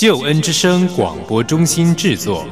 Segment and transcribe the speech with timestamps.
[0.00, 2.46] 救恩之声广播中心制作。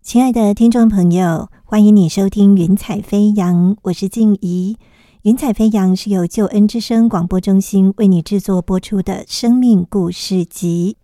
[0.00, 4.78] 亲爱的听众朋友，欢迎你收听《云彩飞扬》，我是静怡。
[5.28, 10.96] 云彩飞扬是由救恩之声广播中心为你制作播出的生命故事集。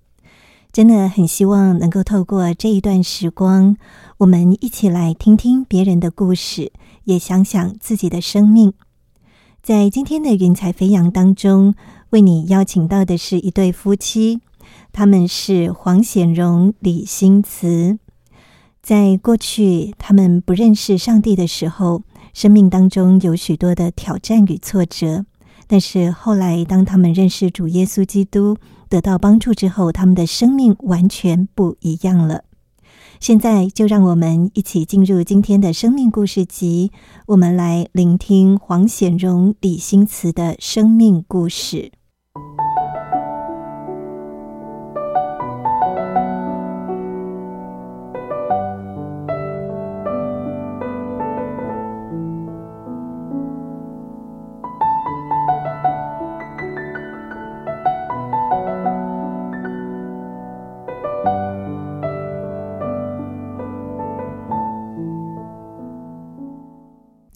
[0.73, 3.77] 真的很希望能够透过这一段时光，
[4.17, 6.73] 我们一起来听听别人的故事，
[7.05, 8.73] 也想想自己的生命。
[9.63, 11.75] 在今天的云彩飞扬当中，
[12.09, 14.41] 为你邀请到的是一对夫妻，
[14.91, 17.99] 他们是黄显荣、李新慈。
[18.83, 22.01] 在过去，他们不认识上帝的时候。
[22.35, 25.25] 生命当中有许多的挑战与挫折，
[25.69, 28.57] 但是后来当他们认识主耶稣基督，
[28.89, 32.43] 得到帮助之后，他们的生命完全不一样了。
[33.21, 36.91] 现在就让我们一起进入今天的生命故事集，
[37.27, 41.93] 我们来聆听黄显荣、李新慈的生命故事。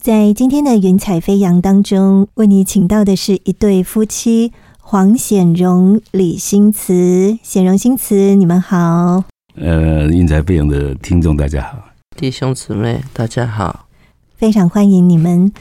[0.08, 7.38] 在今天的云彩飞扬当中，为你请到的是一对夫妻黄显荣、李新慈。
[7.42, 9.22] 显荣、新慈，你们好。
[9.56, 13.86] 呃，云彩飞扬的听众大家好，弟兄姊妹大家好，
[14.34, 15.52] 非常欢迎你们。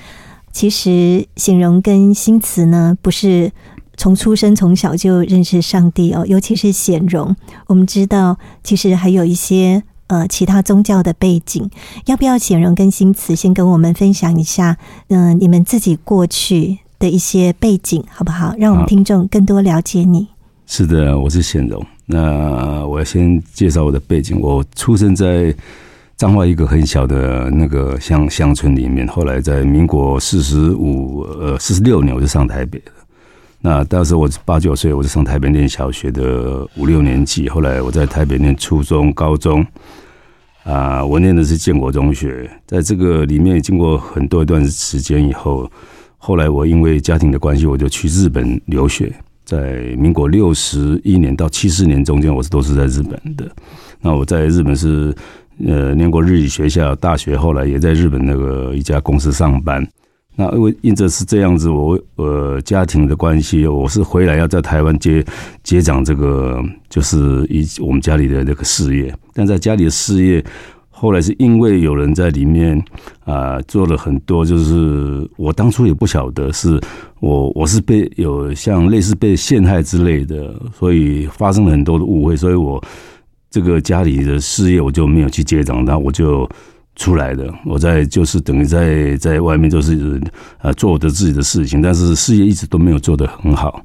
[0.53, 3.51] 其实显荣跟新慈呢，不是
[3.97, 7.35] 从出生从小就认识上帝哦，尤其是显荣，
[7.65, 9.83] 我们知道其实还有一些。
[10.07, 11.69] 呃，其他宗教的背景，
[12.05, 14.77] 要不要显荣跟新慈先跟我们分享一下？
[15.09, 18.55] 嗯，你们自己过去的一些背景，好不好？
[18.57, 20.27] 让我们听众更多了解你。
[20.65, 21.85] 是的，我是显荣。
[22.05, 24.39] 那我要先介绍我的背景。
[24.39, 25.53] 我出生在
[26.15, 32.91] 彰化一个很小的那个乡乡村里面，后来在民国四十五呃四十六年我就上台北了。
[33.59, 37.49] 那当时我八九岁，我就上台北念小学的五六年级。
[37.49, 39.65] 后来我在台北念初中、高中。
[40.63, 45.71] 啊，我念的是建国中学，在这个里面经过很多一段时间以后，
[46.17, 49.09] 后来我因为家庭的关系，我就去日本留学。
[49.45, 53.49] 在民国六十一年到七四年中间，我是都是在日本的。
[54.01, 55.15] 那我在日本是
[55.65, 59.87] 呃念过日语学校，大学后来也在日本那个一家公司上班。
[60.39, 65.25] 那因为因着是这样子，我呃家庭的关系，我是回来要在台湾接
[65.63, 69.11] 接掌这个，就是一我们家里的那个事业。
[69.33, 70.45] 但在家里的事业，
[70.91, 72.79] 后来是因为有人在里面
[73.23, 76.79] 啊做了很多，就是我当初也不晓得是
[77.19, 82.79] 我我是被有像类似被陷害之类的，所以发生了很多的误会，所以我
[83.49, 86.47] 这个家里的事业我就没有去接掌，那我就。
[86.97, 90.21] 出来的，我在就是等于在在外面就是
[90.59, 93.81] 呃做我的自己的事情，但是事业一直都没有做得很好。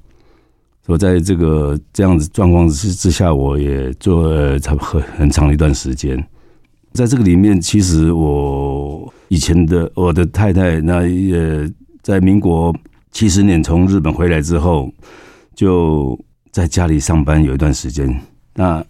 [0.87, 6.19] 我在这个这样子状况之之下，我也做差不很很长一段时间。
[6.93, 11.71] 在这个里面，其实我以前的我的太太，那也
[12.03, 12.75] 在民国
[13.13, 14.91] 七十年从日本回来之后，
[15.55, 16.19] 就
[16.51, 18.21] 在家里上班有一段时间。
[18.55, 18.85] 那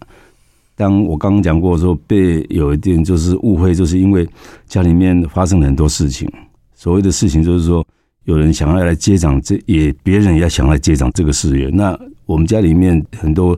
[0.83, 4.27] 当我刚刚讲过说被有一点就是误会，就是因为
[4.65, 6.29] 家里面发生了很多事情。
[6.75, 7.87] 所谓的事情就是说，
[8.25, 11.69] 有人想要来接掌这，也别人也想来接掌这个事业。
[11.69, 13.57] 那我们家里面很多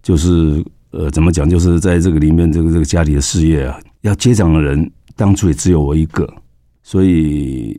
[0.00, 1.50] 就是呃，怎么讲？
[1.50, 6.24] 就是在这个里面，这个这个家里的事业啊，要接掌的人当初也只有我一个。
[6.84, 7.76] 所以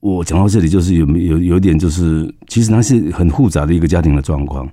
[0.00, 4.68] 我讲到这里，就是有没有有点就是，其实那是很复杂的一个家庭的状况。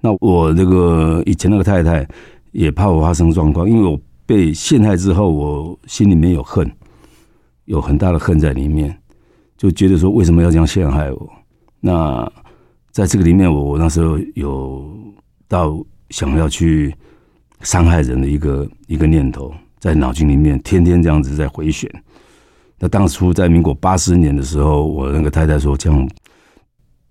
[0.00, 2.06] 那我那个以前那个太太。
[2.52, 6.70] 也怕我发生状况，因为我被陷害之后，我心里面有恨，
[7.64, 8.96] 有很大的恨在里面，
[9.56, 11.30] 就觉得说为什么要这样陷害我？
[11.80, 12.30] 那
[12.90, 14.96] 在这个里面，我我那时候有
[15.48, 16.94] 到想要去
[17.62, 21.90] 伤害人的一个一个念头，在脑筋里面天天这样子在回旋。
[22.78, 26.08] 那当初在民国八十年的时候，我那个太太说这样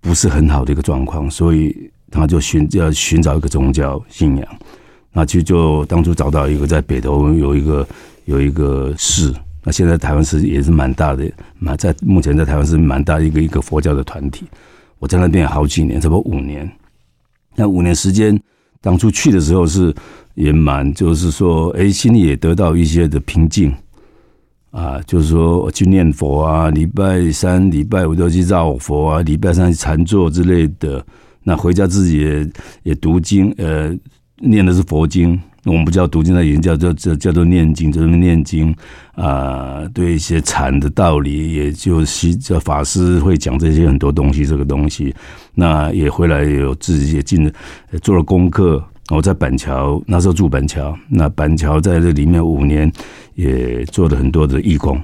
[0.00, 4.58] 不是很好的一个状况，所以他就寻要寻找一个宗教信仰。
[5.12, 7.86] 那其实就当初找到一个在北投有一个
[8.24, 14.46] 有一个寺，那现在台湾是也是蛮大的，蛮在目前在台湾是蛮大一个一个佛教的团体。
[14.98, 16.70] 我在那边好几年，差不多五年。
[17.54, 18.40] 那五年时间，
[18.80, 19.94] 当初去的时候是
[20.34, 23.72] 也蛮，就是说，哎，心里也得到一些的平静。
[24.70, 31.04] 啊，就是说去念佛啊，礼拜三、礼拜五都去绕佛啊，礼拜三禅坐之类的。
[31.42, 32.50] 那回家自己也
[32.84, 33.94] 也读经，呃，
[34.42, 35.40] 念的是佛经。
[35.64, 38.74] 我们不叫读经，那也叫叫叫叫做念经，就是念经
[39.14, 39.88] 啊。
[39.94, 45.14] 对一些禅的道理，也就是叫法师会讲这些很多东西，这个东西。
[45.54, 47.48] 那也回来有自己也进
[48.02, 48.82] 做了功课。
[49.10, 52.90] 我在板桥那时候住板桥，那板桥在这里面五年
[53.36, 55.00] 也做了很多的义工。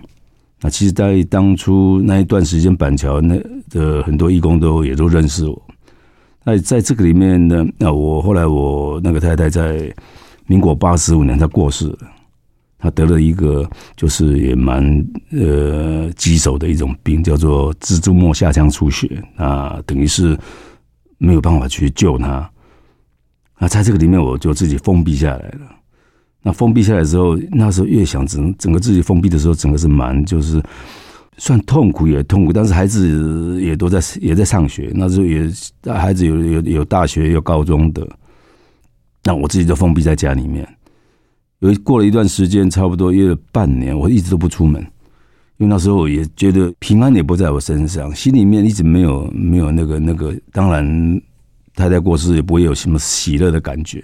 [0.60, 5.62] 那其实，在当初那一段时间，板桥那的很多义工都也都认识我。
[6.48, 9.94] 那在这个里面呢，那我后来我那个太太在
[10.46, 11.98] 民国八十五年她过世了，
[12.78, 14.82] 她得了一个就是也蛮
[15.30, 20.38] 呃棘手的一种病，叫做蜘蛛膜下腔出血啊，等于是
[21.18, 22.50] 没有办法去救她。
[23.58, 25.66] 那在这个里面，我就自己封闭下来了。
[26.42, 30.62] 那封闭下来之后，那时候越想整整个自己封闭的时候，整个是蛮就是
[31.38, 35.50] 算痛苦也痛苦，但是孩子也都在也在上学，那时候也
[35.84, 38.06] 孩子有有有大学有高中的，
[39.24, 40.68] 那我自己就封闭在家里面。
[41.60, 44.82] 有过了一段时间，差不多约了半年，我一直都不出门，
[45.56, 51.20] 因为那时候也觉得平安也不在我身上，心里面一直没有没有那个那个，当然。
[51.74, 54.02] 太太过世也不会有什么喜乐的感觉。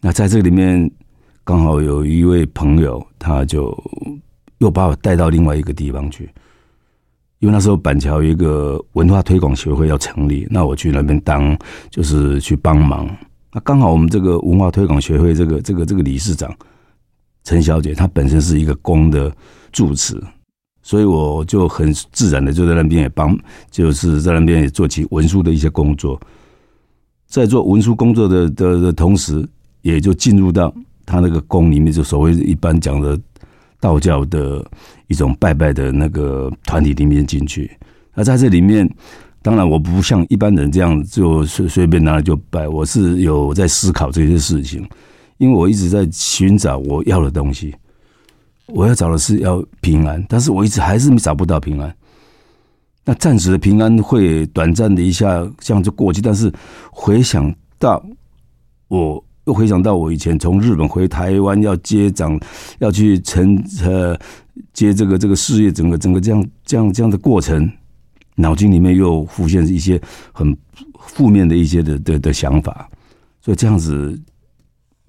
[0.00, 0.90] 那在这里面，
[1.44, 3.76] 刚好有一位朋友，他就
[4.58, 6.30] 又把我带到另外一个地方去。
[7.38, 11.56] 因为那时候板桥有一个文化推广协会要成立，那我去那边当
[11.90, 13.06] 就是去帮忙。
[13.52, 16.50] 那刚好我们这个文化推广协会这个这个这个理事长
[17.44, 19.30] 陈小姐，她本身是一个公的
[19.70, 20.18] 住持，
[20.82, 23.38] 所以我就很自然的就在那边也帮，
[23.70, 26.18] 就是在那边也做起文书的一些工作。
[27.26, 29.46] 在做文书工作的的的同时，
[29.82, 30.72] 也就进入到
[31.04, 33.20] 他那个宫里面，就所谓一般讲的
[33.80, 34.64] 道教的
[35.08, 37.70] 一种拜拜的那个团体里面进去。
[38.14, 38.88] 那在这里面，
[39.42, 44.88] 当然我不像一般人这样就随随便拿来就拜，我是有在思考这些事情，
[45.38, 47.74] 因为我一直在寻找我要的东西，
[48.66, 51.94] 我要找的是要平安，但是我一直还是找不到平安。
[53.04, 56.52] 那暂时的平安会短暂的一下这样就过去，但是
[56.90, 58.04] 回想到
[58.88, 62.38] 我又回想到我以前从日本回台湾要接掌
[62.78, 64.18] 要去承呃
[64.72, 67.70] 接这个这个事业，整个整个这样这样这样的过程，
[68.34, 70.00] 脑筋里面又浮现一些
[70.32, 70.56] 很
[70.98, 72.88] 负面的一些的的的想法，
[73.40, 74.20] 所以这样子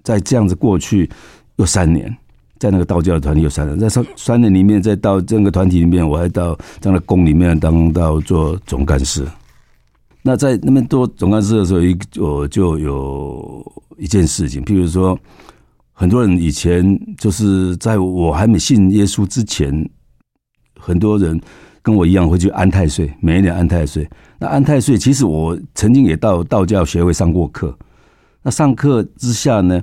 [0.02, 1.08] 在这样子过去
[1.56, 2.16] 又三年。
[2.60, 9.24] 在那个道教的团体有三年，在三三年里面，再到这个团体里面，我还到这样的宫里面当到做总干事。
[10.22, 15.18] 那在那边做总干事的时候，一我就有一件事情，譬如说，
[15.92, 19.88] 很多人以前就是在我还没信耶稣之前，
[20.78, 21.40] 很多人
[21.82, 24.08] 跟我一样会去安太岁，每一年安太岁。
[24.38, 27.76] 那安太岁，其实我曾经也到道教学会上过课。
[28.42, 29.82] 那上课之下呢？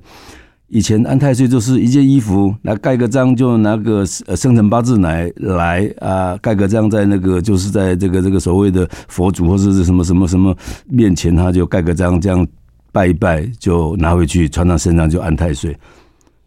[0.68, 10.56] 以前安太岁就是一件衣服来盖个章，就拿个呃生辰八字来来啊盖个章，在那个就是在这个这个所谓的佛祖或者是什么什么什么
[10.88, 12.46] 面前，他就盖个章，这样
[12.92, 15.78] 拜一拜就拿回去穿到身上就安太岁。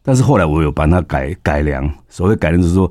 [0.02, 2.90] 但是后来我有把它改改良，所谓改良就是说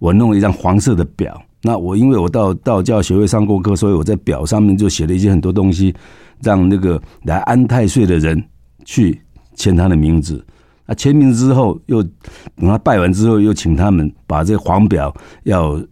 [0.00, 1.40] 我弄了一张黄色的表。
[1.62, 5.94] 那我因为我到道教学会上过课，所以我在表上面就写了一些很多东西，
[6.42, 8.42] 让那个来安太岁的人
[8.84, 9.20] 去
[9.54, 10.44] 签他的名字。
[10.86, 15.14] 那签名之后，又等他拜完之后，又请他们把这黄表
[15.44, 15.82] 要，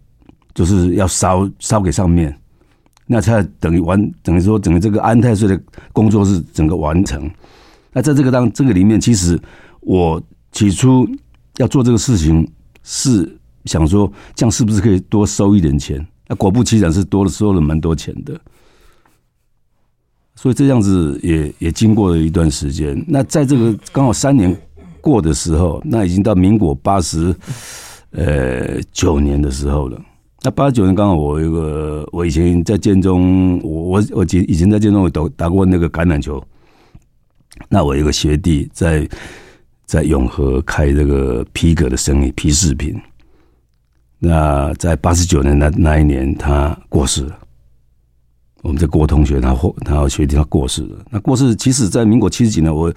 [0.54, 2.38] 就是要烧烧给上面，
[3.06, 5.58] 那才等于完，等于说整个这个安太岁的
[5.94, 7.30] 工作是整个完成。
[7.90, 9.40] 那在这个当这个里面，其实
[9.80, 11.08] 我起初
[11.56, 12.46] 要做这个事情，
[12.82, 13.34] 是
[13.64, 16.06] 想说这样是不是可以多收一点钱？
[16.28, 18.38] 那果不其然，是多了收了蛮多钱的。
[20.34, 23.02] 所以这样子也也经过了一段时间。
[23.08, 24.54] 那在这个刚好三年。
[25.02, 27.34] 过的时候，那已经到民国八十
[28.12, 30.00] 呃九年的时候了。
[30.44, 36.42] 那八十九年刚好我一个，我以前在建中，我我我以前在建中我打打过那个橄榄球。
[37.68, 39.06] 那我一个学弟在
[39.84, 42.98] 在永和开这个皮革的生意，皮饰品。
[44.18, 47.38] 那在八十九年那那一年，他过世了。
[48.62, 51.04] 我们的郭同学，他或他学弟他过世了。
[51.10, 52.92] 那过世，其实在民国七十几年，我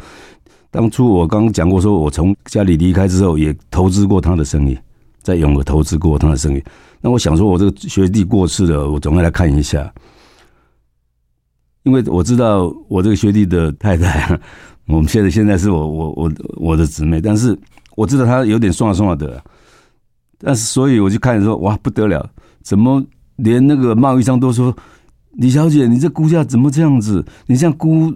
[0.76, 4.78] 当初我刚讲过，说我从家里离开之后，也投资过他的生意，
[5.22, 6.62] 在永和投资过他的生意。
[7.00, 9.90] 那我想说，我这个学弟过世了，我总要来看一下，
[11.84, 14.38] 因为我知道我这个学弟的太太，
[14.88, 17.58] 我们现在现在是我我我我的姊妹，但是
[17.96, 19.42] 我知道他有点算了算了的。
[20.38, 22.30] 但是，所以我就看说，哇，不得了！
[22.62, 23.02] 怎么
[23.38, 24.76] 连那个贸易商都说，
[25.38, 27.26] 李小姐，你这估价怎么这样子？
[27.48, 28.14] 你这样估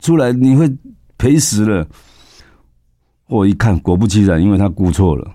[0.00, 0.68] 出来，你会
[1.20, 1.86] 赔死了。
[3.26, 5.30] 我一看，果不其然，因为他估错了。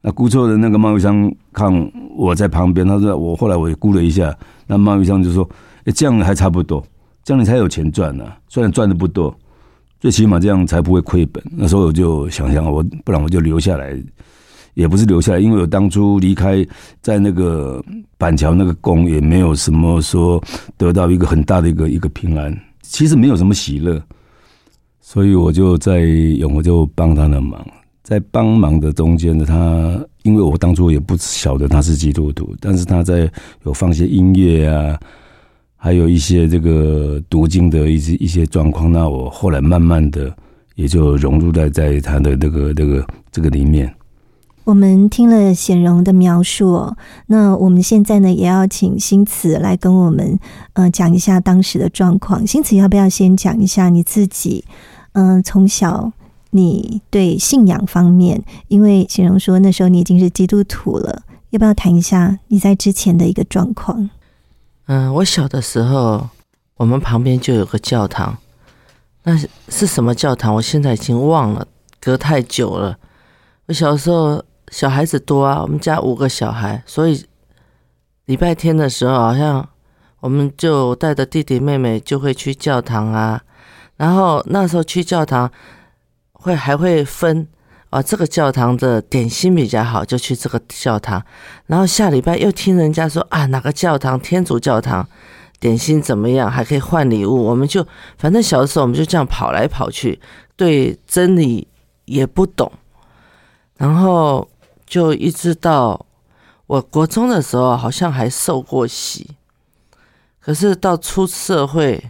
[0.00, 4.32] 那估错的那个贸易商看我在旁边，他说我后来我也估了一下，
[4.64, 5.46] 那贸易商就说，
[5.92, 6.86] 这样还差不多，
[7.24, 8.24] 这样你才有钱赚呢。
[8.48, 9.36] 虽然赚的不多，
[9.98, 11.42] 最起码这样才不会亏本。
[11.50, 14.00] 那时候我就想想，我不然我就留下来。
[14.74, 16.64] 也不是留下来，因为我当初离开
[17.00, 17.84] 在那个
[18.16, 20.40] 板桥那个宫，也没有什么说
[20.76, 24.00] 得到一个很大的一个一个平安，其实没有什么喜乐，
[25.10, 27.66] 所以我就在永和就帮他的忙，
[28.02, 33.26] 在帮忙的中间呢，他因为我当初也不晓得他是基督徒，但是他在
[33.64, 35.00] 有放些音乐啊，
[35.76, 40.30] 还有一些这个读经的一些一些状况，那我后来慢慢的
[40.74, 43.90] 也就融入在在他的这个这个这个里面。
[44.64, 46.96] 我们听了显荣的描述哦，
[47.28, 50.38] 那我们现在呢也要请新慈来跟我们
[50.74, 52.46] 呃讲一下当时的状况。
[52.46, 54.62] 新慈要不要先讲一下你自己？
[55.18, 56.12] 嗯，从小
[56.50, 64.08] 你对信仰方面，因为形容说那时候你已经是基督徒了，要不要谈一下你在之前的一个状况？
[64.86, 66.28] 嗯，我小的时候，
[66.76, 68.38] 我们旁边就有个教堂，
[69.24, 69.36] 那
[69.68, 70.54] 是什么教堂？
[70.54, 71.66] 我现在已经忘了，
[72.00, 72.96] 隔太久了。
[73.66, 74.44] 我小时候。
[74.70, 77.24] 小孩子多啊，我们家五个小孩，所以
[78.26, 79.66] 礼拜天的时候，好像
[80.20, 83.42] 我们就带着弟弟妹妹就会去教堂啊。
[83.98, 85.52] 然后那时候去教堂
[86.32, 87.46] 会还会分
[87.90, 91.22] 啊，这个教堂的点心比较好，就去这个教堂。
[91.66, 95.06] 然后下礼拜又听人家说啊，哪个教堂天主教堂
[95.60, 97.44] 点心怎么样，还可以换礼物。
[97.44, 97.86] 我们就
[98.16, 100.18] 反正小的时候我们就这样跑来跑去，
[100.56, 101.68] 对真理
[102.06, 102.72] 也不懂，
[103.76, 104.48] 然后。
[104.90, 106.06] 就一直到
[106.66, 109.36] 我国中的时候，好像还受过洗，
[110.40, 112.02] 可是到出社会，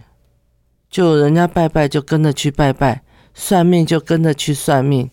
[0.89, 3.01] 就人家拜拜就跟着去拜拜，
[3.33, 5.09] 算命就跟着去算命，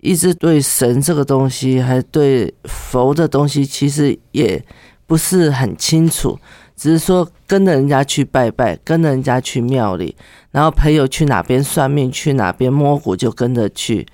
[0.00, 4.64] 一直对神这个东西，还对佛的东西，其实也
[5.06, 6.38] 不是很清楚，
[6.76, 10.16] 只是说跟着人家去拜拜，跟着人家去庙里，
[10.50, 14.06] 然后朋友去哪边算命，去哪边摸骨就跟着去，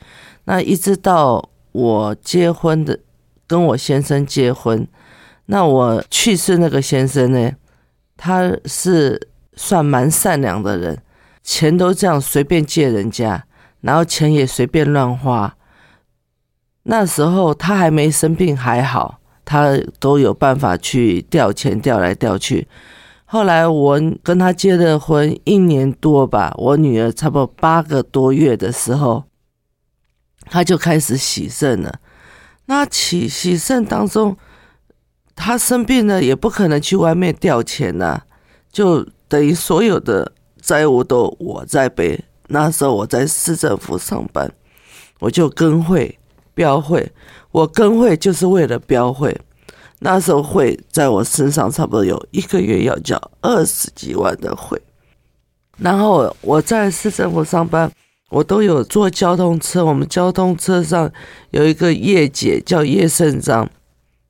[0.45, 1.50] 那一直到。
[1.73, 2.99] 我结婚的，
[3.47, 4.88] 跟我先生结婚，
[5.45, 7.53] 那我去世那个先生呢，
[8.17, 11.03] 他是算蛮善良的人，
[11.43, 13.45] 钱都这样随便借人家，
[13.81, 15.57] 然后钱也随便乱花。
[16.85, 22.69] 那时候他还没生病，还好，他都有办法去调钱，调来调去。
[23.25, 29.25] 后来我跟他结了婚一年多吧，我女儿差不多八个多月的时候。
[30.49, 31.99] 他就开始洗肾了。
[32.67, 34.37] 那洗洗肾当中，
[35.35, 38.23] 他生病了，也不可能去外面调钱呐，
[38.71, 42.18] 就等于所有的债务都我在背。
[42.49, 44.52] 那时候我在市政府上班，
[45.21, 46.18] 我就跟会
[46.54, 47.12] 标会，
[47.50, 49.37] 我跟会就是为了标会。
[49.99, 54.80] 那时候会在我身上差不多有一个月要交二十几万的会，
[55.78, 57.90] 然后我在市政府上班。
[58.28, 61.09] 我都有坐交通车，我们交通车上
[61.52, 63.71] 有一个叶姐叫叶胜章，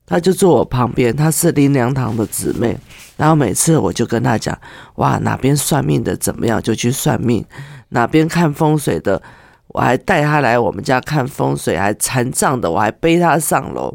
[0.06, 2.78] 她就坐我旁边，她是林良堂的姊妹。
[3.16, 4.58] 然后每次我就跟她讲，
[4.94, 7.44] 哇，哪边算命的怎么样就去算命，
[7.88, 9.20] 哪边看风水的，
[9.68, 13.94] 我还带她来我们家看风水，还残障的我还背她上楼。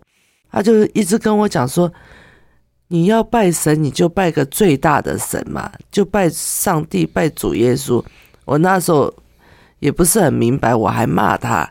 [0.52, 1.92] 她就一直跟我讲说，
[2.90, 8.04] 你要拜神，你就拜个最大的神嘛，就拜上帝，拜主耶稣。
[8.46, 9.12] 我那时候。
[9.82, 11.68] 也不是很明白，我还骂他，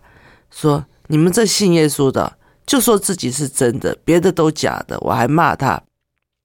[0.50, 2.32] 说你们这信耶稣的，
[2.70, 4.96] 就说自己是真的，别的都假的。
[5.00, 5.82] 我还骂他，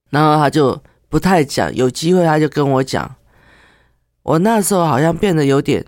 [0.10, 1.72] 然后他就不太讲。
[1.75, 3.15] 有机会他就跟我讲，
[4.24, 5.86] 我那时候好像变得有点，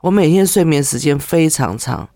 [0.00, 2.08] 我每天睡眠时间非常长，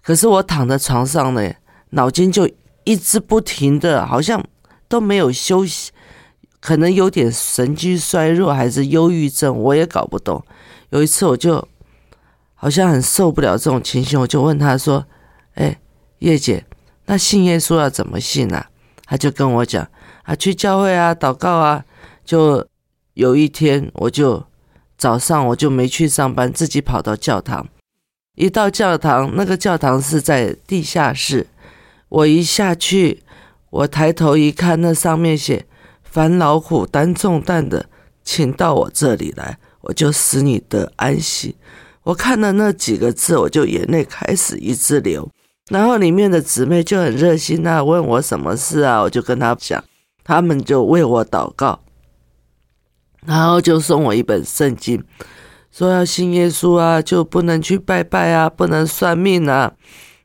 [0.00, 1.52] 可是我躺在床上呢，
[1.90, 2.48] 脑筋就
[2.84, 4.40] 一直不停的，好像
[4.86, 5.90] 都没有休息，
[6.60, 10.40] 可能有点神经衰弱还是忧郁症，我也搞不懂。
[10.90, 11.66] 有一次我就
[12.54, 15.04] 好像很受不了这种情形，我就问他说
[15.58, 15.76] ：“哎，
[16.20, 16.64] 叶姐，
[17.06, 18.70] 那信耶稣要怎么信啊？”
[19.04, 19.86] 他就跟我讲
[20.24, 21.84] ：“啊，去教会啊，祷告啊。”
[22.24, 22.66] 就
[23.14, 24.44] 有一天，我就
[24.96, 27.68] 早上我就没去上班，自己跑到教堂。
[28.36, 31.48] 一到教堂，那个教堂是在地下室。
[32.08, 33.22] 我一下去，
[33.70, 35.66] 我抬头一看，那上面写
[36.02, 37.86] “烦劳苦担重担的，
[38.24, 41.56] 请到我这里来，我就使你得安息。”
[42.04, 45.28] 我看了那几个字，我就眼泪开始一直流。
[45.72, 49.82] 然后里面的姊妹就很热心啊，问我什么事啊，我就跟他讲，
[50.22, 51.80] 他们就为我祷告，
[53.24, 55.02] 然后就送我一本圣经，
[55.70, 59.72] 说要信耶稣啊，就不能去拜拜啊，不能算命啊。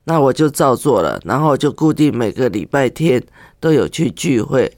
[0.04, 3.24] 那我就照做了，然后就固定每个礼拜天
[3.62, 4.78] 都有去聚会。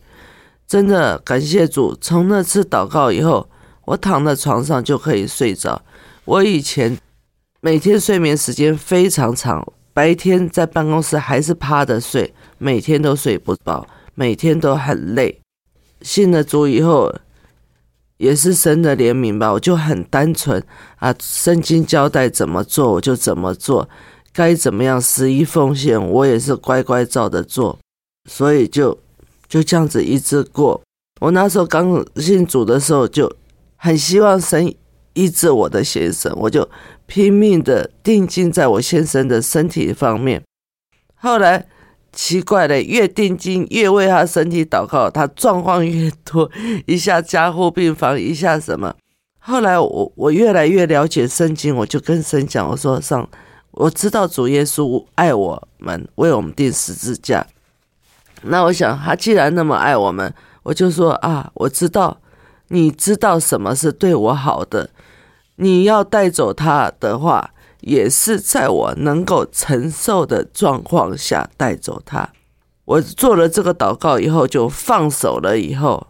[0.68, 3.50] 真的感谢主，从那次祷告以后，
[3.86, 5.82] 我躺在床上就可以睡着。
[6.26, 6.96] 我以前
[7.60, 9.68] 每天睡眠时间非常长，
[10.00, 15.42] 白天在办公室还是趴着睡，每天都睡不饱，每天都很累。
[16.02, 17.14] 信了主以后，
[18.16, 20.64] 也是神的怜悯吧，我就很单纯
[21.00, 23.90] 啊，圣经交代怎么做我就怎么做。
[24.32, 27.78] 该怎么样十一奉献，我也是乖乖照着做，
[28.30, 28.98] 所以就
[29.50, 30.82] 就这样子一直过。
[31.20, 33.30] 我那时候刚信主的时候，就
[33.76, 34.74] 很希望神
[35.14, 36.70] 医治我的先生，我就
[37.06, 40.42] 拼命的定睛在我先生的身体方面。
[41.16, 41.66] 后来
[42.12, 46.50] 奇怪的，越定睛越为他身体祷告，他状况越多，
[46.86, 48.96] 一下加护病房，一下什么。
[49.38, 53.28] 后来我我越来越了解圣经，我就跟神讲，我说上。
[53.72, 57.46] 我知道主耶稣爱我们，为我们钉十字架。
[58.42, 62.20] 那我想，他既然那么爱我们，我就说啊，我知道，
[62.70, 64.90] 你知道什么是对我好的。
[65.60, 67.52] 你要带走他的话，
[67.82, 72.30] 也是在我能够承受的状况下带走他。
[72.86, 75.60] 我做了这个祷告以后，就放手了。
[75.60, 76.08] 以后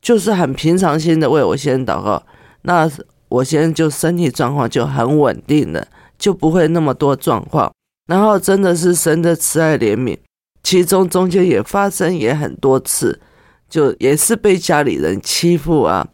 [0.00, 2.22] 就是很平常心的为我先祷告，
[2.62, 2.90] 那
[3.28, 5.86] 我先生就身体状况就很稳定了。
[6.18, 7.72] 就不会那么多状况，
[8.08, 10.18] 然后真的是神的慈爱怜悯，
[10.64, 13.20] 其中中间也发生也很多次，
[13.70, 16.04] 就也是被家里人欺负啊，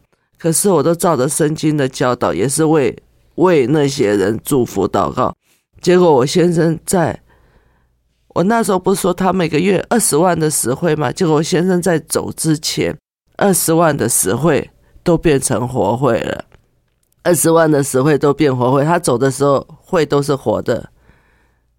[0.45, 2.95] 可是我都照着圣经的教导，也是为
[3.33, 5.35] 为那些人祝福祷告。
[5.81, 7.19] 结果我先生在，
[8.27, 11.11] 我那时候不是说他每个月二十万的实惠吗？
[11.11, 12.95] 结果我先生在走之前，
[13.37, 14.69] 二十万的实惠
[15.01, 16.45] 都变成活会了。
[17.23, 20.91] 二十万的实惠都变活会，他走的时候会都是活的，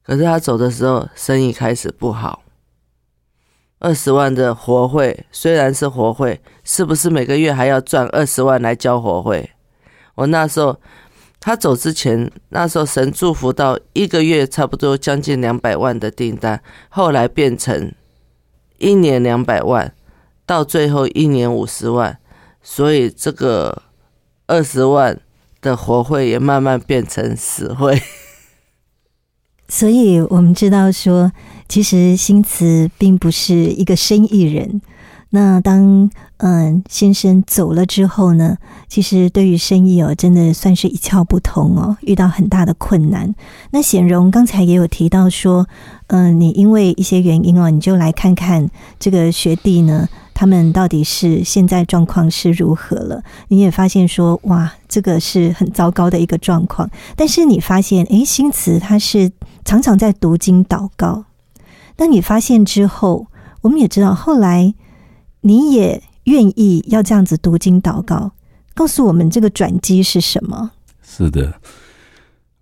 [0.02, 2.42] 可是他走的时候生意开始不好。
[3.78, 9.50] 二十万的活会虽然是活会，是不是每个月还要赚二十万来交活会？
[10.14, 10.80] 我那时候
[11.38, 17.92] 他走之前，那时候神祝福到一个月差不多将近两百万的订单，后来变成
[18.78, 19.94] 一年两百万，
[20.44, 22.18] 到最后一年五十万，
[22.62, 23.82] 所以这个
[24.46, 25.20] 二十万。
[25.62, 28.00] 的活会也慢慢变成死会，
[29.66, 31.32] 所以我们知道说，
[31.68, 34.80] 其实新慈并不是一个生意人。
[35.30, 38.56] 那当嗯先生走了之后呢，
[38.88, 43.34] 其实对于生意哦，真的算是一窍不通哦，遇到很大的困难。
[43.72, 45.66] 那显荣刚才也有提到说，
[46.06, 50.08] 嗯，你因为一些原因哦，你就来看看这个学弟呢。
[50.38, 53.22] 他们到底是现在状况是如何了？
[53.48, 56.90] 你也发现说，哇，这个是很糟糕的一个状况。
[57.16, 59.32] 但是你发现，诶，新慈他是
[59.64, 61.24] 常常在读经祷告。
[61.96, 63.26] 当你发现之后，
[63.62, 64.74] 我们也知道，后来
[65.40, 68.32] 你也愿意要这样子读经祷告。
[68.74, 70.70] 告诉我们这个转机是什么？
[71.02, 71.52] 是的。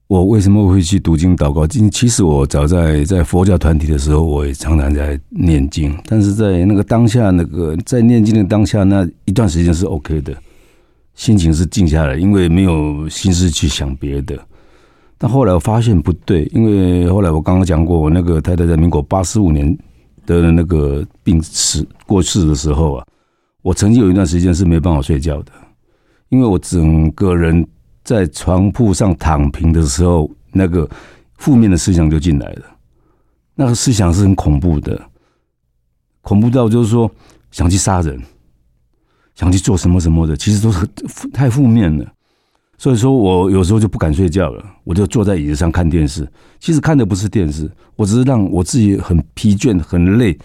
[0.07, 1.66] 我为什么会去读经祷告？
[1.66, 5.99] 其其实我早在在佛教团体的时候，我也常常在念经。
[6.07, 10.37] 但是在那个当下，那个在念经的当下，那一段时间是 OK 的，
[11.14, 14.38] 心情是静下来，因为没有心思去想别的。
[15.25, 19.75] 那后来我发现不对，因为后来我刚刚讲过，我那个太太在民国八十五年
[20.27, 23.07] 的那个病逝过世的时候啊，
[23.63, 25.53] 我曾经有一段时间是没办法睡觉的，
[26.29, 27.67] 因为我整个人。
[28.05, 30.87] 在床铺上躺平的时候，那个
[31.39, 32.63] 负面的思想就进来了。
[33.55, 35.01] 那个思想是很恐怖的，
[36.21, 37.11] 恐怖到就是说
[37.51, 38.23] 想去杀人，
[39.35, 40.87] 想去做什么什么的，其实都是
[41.33, 42.05] 太负面了。
[42.85, 46.31] 所以说我有时候就不敢睡觉了，我就坐在椅子上看电视。
[46.61, 47.66] 其实看的不是电视，
[47.97, 50.37] 我只是让我自己很疲倦、很累，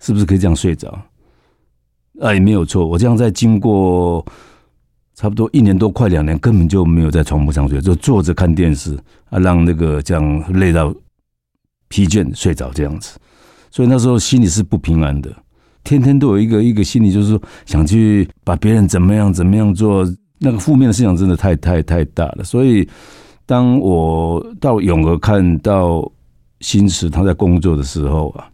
[0.00, 1.00] 是不是可以这样睡着？
[2.20, 2.84] 哎，没有错。
[2.84, 4.26] 我这样在经过
[5.14, 8.98] 差不多一年多，快两年，根本就没有在床铺上睡，就坐着看电视
[9.30, 10.92] 啊，让那个这样累到
[11.86, 13.16] 疲倦睡着这样子。
[13.70, 15.32] 所以那时候心里是不平安的，
[15.84, 20.04] 天天都有一个一个心理，就是说想去把别人怎么样怎么样做，
[20.38, 22.44] 那个负面的思想真的太太太大了。
[22.44, 22.88] 所以
[23.46, 26.10] 当我到永和看到
[26.60, 28.50] 新池他在工作的时候啊。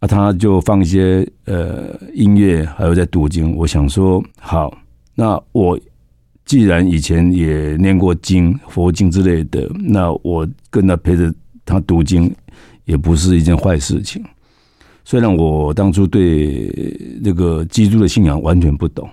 [0.00, 3.54] 啊，他就放一些呃音乐，还有在读经。
[3.56, 4.76] 我想说，好，
[5.14, 5.78] 那我
[6.44, 11.32] 既然以前也念过经、佛经之类的，那我跟他陪着
[11.64, 12.34] 他读经，
[12.84, 14.20] 也不是一件坏事情。
[15.04, 16.66] 虽然我当初对
[17.22, 19.08] 这个基督的信仰完全不懂，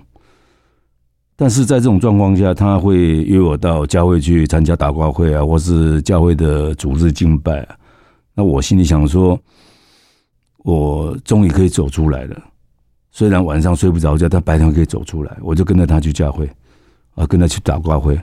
[1.40, 7.76] 但是在这种状况下，他会约我到教会去参加祷告会啊，或是教会的主日敬拜啊。
[8.36, 9.40] 那我心里想说。
[10.66, 12.38] 我终于可以走出来了，
[13.12, 15.36] 虽然晚上睡不着觉，但白天可以走出来。
[15.42, 16.48] 我就跟着他去教会，
[17.16, 18.20] 啊，跟他去祷告会。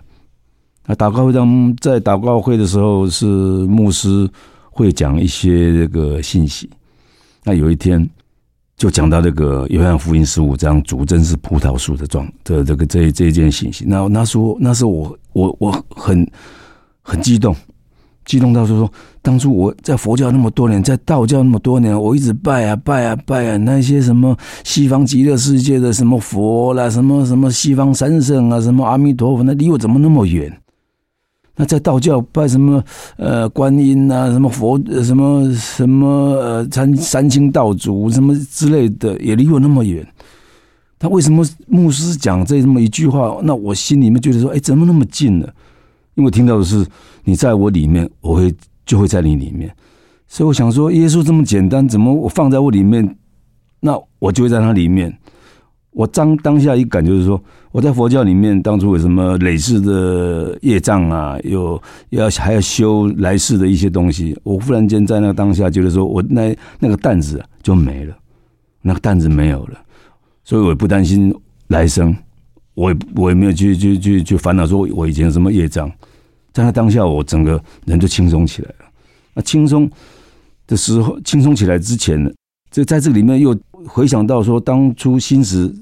[0.84, 4.28] 那祷告会当，在祷告会的时候，是牧师
[4.70, 6.68] 会讲一些这个信息。
[7.42, 8.06] 那有一天，
[8.76, 13.84] 就讲到这个约翰福音十五章，主真是葡萄树的状的这个这这一件信息。
[13.86, 16.30] 那那时候，那时候我我我很
[17.02, 17.56] 很激动。
[18.26, 30.52] 激动到就说，当初我在佛教那么多年，在道教那么多年，我一直拜啊拜啊拜啊，那些什么西方极乐世界的什么佛啦，什么什么西方三圣啊，什么阿弥陀佛，那离我怎么那么远？
[31.56, 32.84] 那在道教拜什么
[33.16, 40.06] 呃观音啊，什么佛什么什么呃三三清道祖什么之类的，也离我那么远。
[40.98, 43.38] 他为什么牧师讲这这么一句话？
[43.42, 45.48] 那我心里面觉得说，哎，怎么那么近呢？
[46.14, 46.86] 因为听到的是
[47.24, 48.54] 你在我里面，我会
[48.86, 49.70] 就会在你里面，
[50.26, 53.16] 所以我想说，耶稣这么简单，怎么我放在我里面，
[53.80, 55.18] 那我就会在他里面。
[55.96, 68.14] 我当当下一感就是说，我在佛教里面当初有什么累世的业障啊，有要还要修来世的一些东西，我忽然间在那个当下觉得说，我那那个担子就没了，
[68.82, 69.80] 那个担子没有了，
[70.44, 71.34] 所以我不担心
[71.68, 72.14] 来生。
[72.74, 75.90] 我也我也没有去去去去烦恼，说我以前什么业障，
[76.52, 78.84] 在那当下，我整个人就轻松起来了。
[79.32, 79.90] 那轻松
[80.66, 82.30] 的时候，轻松起来之前呢，
[82.70, 83.56] 这在这里面又
[83.86, 85.74] 回想到说，当初心时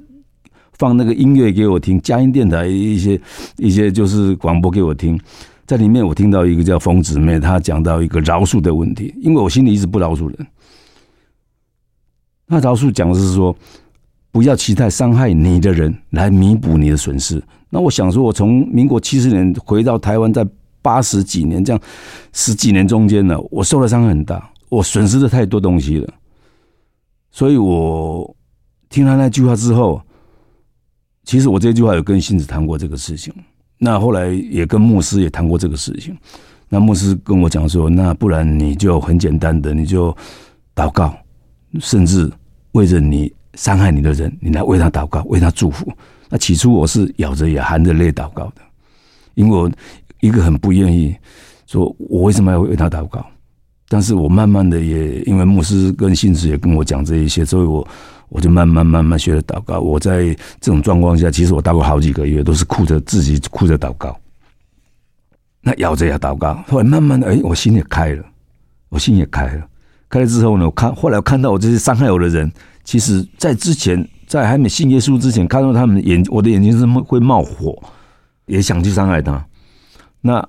[0.79, 3.21] 放那个音乐给我听，佳音电台一些
[3.57, 5.19] 一些就是广播给我听，
[5.67, 10.47] 在里面我听到一个叫疯子妹，她讲到一个饶恕的问题，因为我心里一直不饶恕人。
[12.47, 13.57] 那饶恕讲的是说。
[14.35, 17.41] 不要期待伤害你的人来弥补你的损失。
[17.71, 20.45] 那我想说，我从民国七十年回到台湾，在
[20.83, 21.81] 八十几年这样
[22.33, 26.13] 十几年中间呢，我受的伤害很大，我损失的太多东西了。
[27.31, 28.35] 所以我
[28.89, 30.03] 听他那句话之后，
[31.25, 33.33] 其实我这句话有跟信子谈过这个事情。
[33.79, 36.17] 那后来也跟牧师也谈过这个事情。
[36.69, 40.17] 那牧师跟我讲说，那不然你就很简单的，你就
[40.75, 41.17] 祷告，
[41.81, 42.31] 甚至
[42.73, 43.33] 为着你。
[43.57, 45.87] 伤害你的人，你来为他祷告，为他祝福。
[46.29, 48.63] 那起初我是咬着牙、含着泪祷告的，
[49.35, 49.71] 因为我
[50.19, 51.15] 一个很不愿意
[51.69, 53.25] 说，我为什么要为他祷告？
[53.89, 57.87] 但是我慢慢的也因为牧师跟信子也跟我讲这一些，所以我
[58.35, 59.79] 我就慢慢慢慢学了祷告。
[59.79, 60.27] 我在
[60.61, 64.19] 这种状况下，其实我祷告好几个月，都是哭着自己哭着祷告，
[65.61, 66.61] 那咬着牙祷告。
[66.67, 68.25] 后来慢慢的，哎，我心也开了，
[68.89, 69.65] 我心也开了。
[70.09, 72.51] 开了之后呢，我看后来我看到我这些伤害我的人。
[72.83, 77.81] 其实，在之前，在还没信耶稣之前，看到他们眼，我的眼睛是会冒火，
[78.47, 79.43] 也想去伤害他。
[80.21, 80.47] 那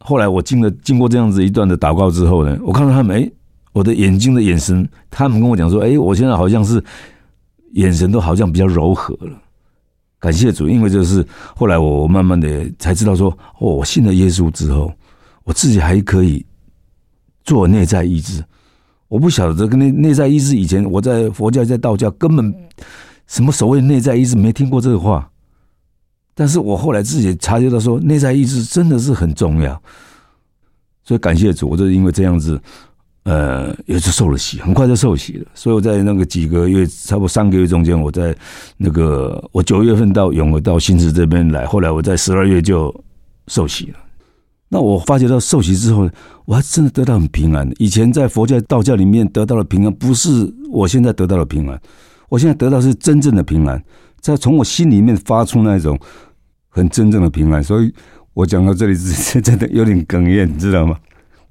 [0.00, 3.30] 后来我经了经过这样子一段的祷告之后呢，我看到他们，哎，
[3.72, 6.82] 我的眼睛的眼神，他们跟我讲说，哎，我现在好像是
[7.72, 9.32] 眼神都好像比较柔和了。
[10.20, 14.92] 感谢主，因为就是后来我慢慢的才知道说，哦，我信了耶稣之后，
[15.44, 16.44] 我自己还可以
[17.44, 18.44] 做内在意志。
[19.06, 22.52] 我不晓得这个内内在意志，以前我在佛教、在道教根本
[23.26, 25.30] 什么所谓内在意志没听过这个话，
[26.34, 29.80] 但是我后来自己察觉到说，内在意志真的是很重要，
[31.04, 32.60] 所以感谢主，我就是因为这样子，
[33.28, 35.44] 呃，也是受了洗，很快就受洗了。
[35.52, 38.34] 所以我在那个几个月，差不多三个月中间，我在
[38.78, 42.94] 那个我九月份到永和到新池这边来，后来我在十二月就
[43.48, 43.98] 受洗了。
[44.70, 46.08] 那我发觉到受洗之后，
[46.46, 47.70] 我还真的得到很平安。
[47.76, 51.78] 以前在佛教、道教里面得到的平安，不是我现在得到的平安。
[52.30, 53.82] 我现在得到是真正的平安，
[54.22, 55.98] 在从我心里面发出那种
[56.70, 57.62] 很真正的平安。
[57.62, 57.92] 所以
[58.32, 60.96] 我讲到这里是真的有点哽咽，你知道吗？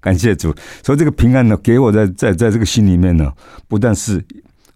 [0.08, 0.56] 感谢主。
[0.82, 3.30] 所以这个平安呢，给我在在在这个心里面呢，
[3.68, 4.24] 不但是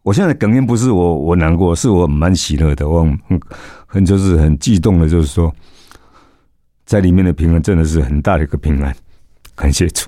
[0.03, 3.39] 我现在哽咽不是我我难过，是我蛮喜乐的，我很
[3.87, 5.49] 很就是很激动的，就是说，
[6.85, 8.93] 在里面的平安真的是很大的一个平安，
[9.55, 10.05] 感谢主。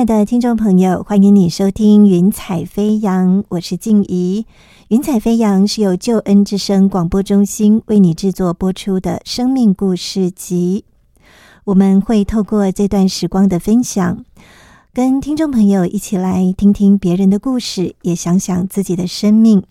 [0.00, 4.46] 亲爱的听众朋友，欢迎你收听《云彩飞扬》，我是静怡。
[4.88, 10.86] 《云彩飞扬》是由救恩之声广播中心为你制作播出的生命故事集。
[11.64, 14.24] 我们会透过这段时光的分享，
[14.94, 19.62] 跟听众朋友一起来听听别人的故事，也想想自己的生命。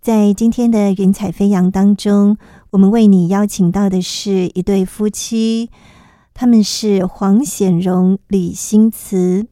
[0.00, 2.38] 在今天的《云彩飞扬》当中，
[2.70, 5.68] 我们为你邀请到的是一对夫妻。
[6.40, 9.46] 他们是黄显荣、李新慈。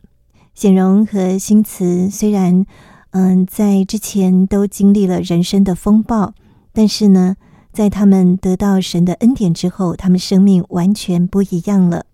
[0.55, 2.65] 显荣和新慈虽然，
[3.11, 6.33] 嗯，在之前都经历了人生的风暴，
[6.73, 7.37] 但是呢，
[7.75, 12.07] 在他们得到神的恩典之后，他们生命完全不一样了。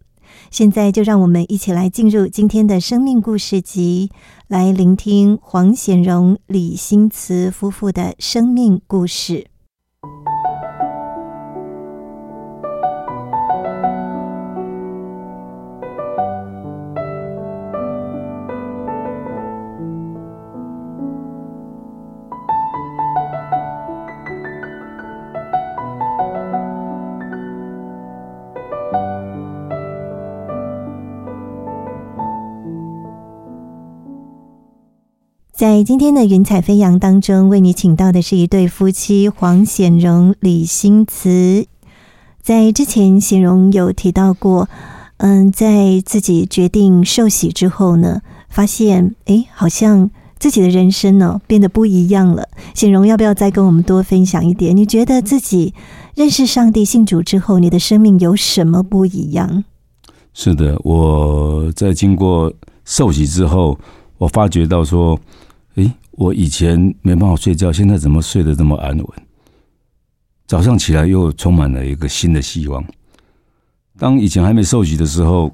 [0.50, 4.10] 现在就让我们一起来进入今天的生命故事集，
[4.48, 9.53] 来聆听黄显荣、李新慈夫妇的生命故事。
[35.64, 41.66] 在今天的云彩飞扬当中，为你请到的是一对夫妻黄显荣、李新慈。
[42.42, 44.68] 在之前，显荣有提到过，
[45.16, 52.46] 嗯，在自己决定受洗之后呢，发现哎，好像自己的人生呢变得不一样了。
[52.74, 54.76] 显荣要不要再跟我们多分享一点？
[54.76, 55.72] 你觉得自己
[56.14, 59.64] 认识上帝、信主之后，你的生命有什么不一样？
[60.34, 62.52] 是的，我在经过
[62.84, 63.78] 受洗之后，
[64.18, 65.18] 我发觉到说。
[65.74, 69.06] 诶，我以前没办法睡觉，现在怎么睡得这么安稳？
[70.46, 72.84] 早上起来又充满了一个新的希望。
[73.98, 75.50] 当以前还没受洗的时候，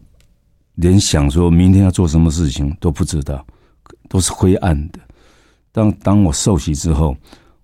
[0.74, 3.46] 连想说明天要做什么事情都不知道，
[4.11, 4.98] 都是灰暗的。
[5.72, 7.16] 当当我受洗之后，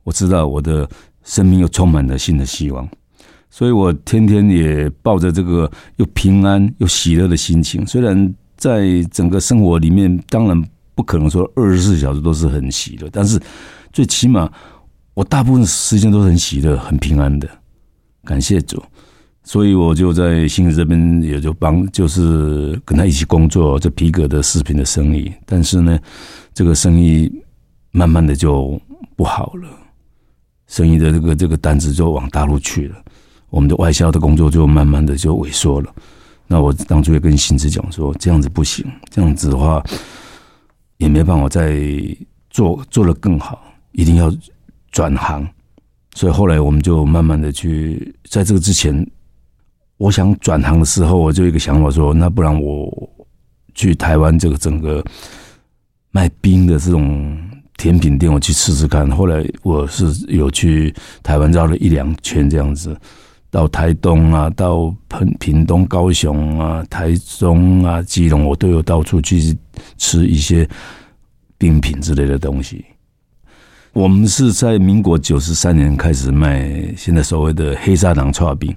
[0.03, 0.89] 我知道我的
[1.25, 2.89] 生命又充满了新的希望，
[3.51, 7.87] 所以我天天也抱着这个又平安又喜乐的心情。
[7.87, 10.65] 虽然在整个生活里面，当然。
[10.97, 13.39] 不可能说二十四小时都是很喜的，但是
[13.93, 14.51] 最起码
[15.13, 17.47] 我大部分时间都是很喜的、很平安的。
[18.25, 18.83] 感谢主，
[19.45, 25.31] 所以我就在新子这边也就帮，就是跟他一起工作这皮革的饰品的生意。
[25.45, 25.99] 但是呢，
[26.55, 27.31] 这个生意
[27.91, 28.81] 慢慢的就
[29.15, 29.69] 不好了，
[30.67, 32.97] 生意的这个这个单子就往大陆去了，
[33.51, 35.95] 我们的外销的工作就慢慢的就萎缩了。
[36.47, 39.85] 那我当初也跟新子讲说，这样子不行，这样子的话。
[40.99, 41.81] 也没办法再
[42.51, 44.33] 做做的更好，一定要
[44.91, 45.47] 转行。
[46.15, 49.07] 所以后来我们就慢慢的去，在这个之前，
[49.99, 52.91] 我想转行的时候，我就一个想法说，那不然我
[53.75, 55.05] 去台湾这个整个
[56.11, 57.39] 卖冰的这种
[57.77, 59.11] 甜品店，我去试试看。
[59.11, 62.99] 后来我是有去台湾绕了一两圈这样子。
[63.51, 69.57] 到台东啊，到屏屏东、高雄啊、台中啊、基隆，我都有到处去
[69.97, 70.69] 吃一些
[71.57, 72.85] 冰品之类的东西。
[73.93, 78.75] 我们是在民国九十三年开始卖现在所谓的黑砂糖串冰，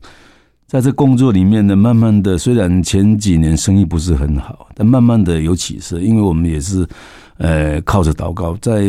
[0.66, 6.88] 在这工作里面呢，慢慢的，虽然前几年生意不是很好，但慢慢的有起色，因为我们也是
[7.38, 8.82] 呃靠着祷告，在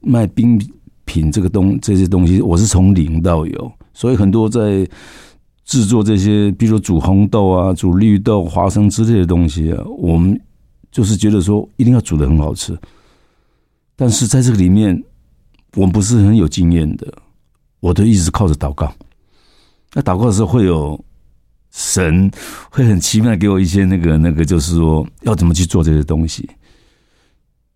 [0.00, 0.60] 卖冰
[1.04, 3.72] 品这个东这些东西，我是从零到有。
[3.98, 4.88] 所以很多在
[5.64, 10.40] 制作这些，比如说煮红豆啊、煮绿豆、花生之类的东西啊，我们
[10.92, 12.78] 就是觉得说一定要煮的很好吃。
[13.96, 15.02] 但是在这个里面，
[15.74, 17.12] 我们不是很有经验的，
[17.80, 18.94] 我都一直靠着祷告。
[19.92, 21.04] 那祷告的时候，会有
[21.72, 22.30] 神
[22.70, 26.48] 会很奇妙给我一些那个那个，就是说要怎么去做这些东西。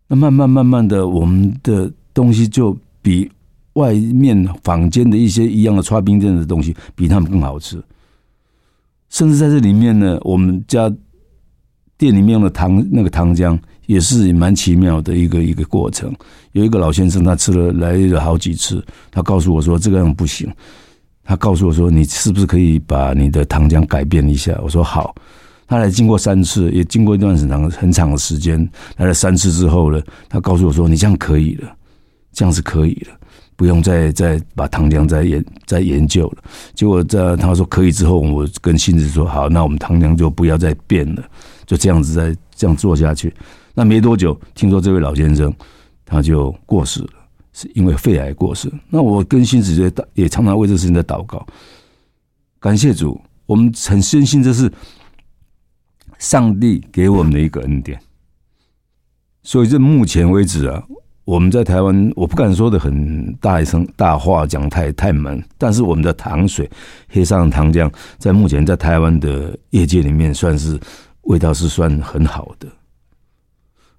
[0.07, 3.29] 那慢慢慢慢的，我们的东西就比。
[3.75, 7.83] 外面坊间的一些一样的刷冰店的东西，比他们更好吃。
[9.09, 10.91] 甚至在这里面呢，我们家
[11.97, 16.15] 店里面的糖那个糖浆也是蛮奇妙的一个一个过程。
[16.53, 20.51] 有一个老先生，他吃了来了好几次，他告诉我说这个样不行。
[21.25, 24.59] 他告诉我说，你是不是可以把你的糖浆改变一下？
[24.63, 25.15] 我说好。
[25.69, 31.75] 他来经过三次，也经过一段很长很长的时间，来了三次之后呢，他告诉我说，你这样可以了，
[32.33, 33.19] 这样是可以了。
[33.57, 36.43] 不用再再把糖浆再研再研究了。
[36.75, 41.23] 结果在他说可以之后，我跟新子说好，那我们糖浆就不要再变了，
[41.67, 43.33] 就这样子再这样做下去。
[43.75, 45.53] 那没多久，听说这位老先生
[46.05, 47.11] 他就过世了，
[47.53, 48.71] 是因为肺癌过世。
[48.89, 49.93] 那我跟新子也
[50.25, 51.47] 也常常为这事情在祷告，
[52.61, 54.71] 感谢主，我们很深信这是
[56.19, 57.99] 上帝给我们的一个恩典。
[59.43, 60.85] 所以这目前为止啊，
[61.25, 66.69] 我们在台湾，我不敢说的很大一声大话，讲太太满，但是我们的糖水
[67.09, 70.79] 黑上糖浆，在目前在台湾的业界里面，算是
[71.23, 72.67] 味道是算很好的。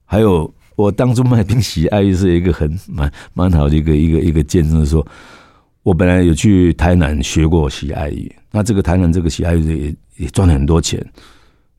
[0.03, 5.05] 还有，我当初卖冰喜爱玉是一个很蛮蛮好的一个一个一个见证，说
[5.81, 11.03] 我本来有去台南学过喜爱玉，那这个台南这个喜爱玉也也赚了很多钱。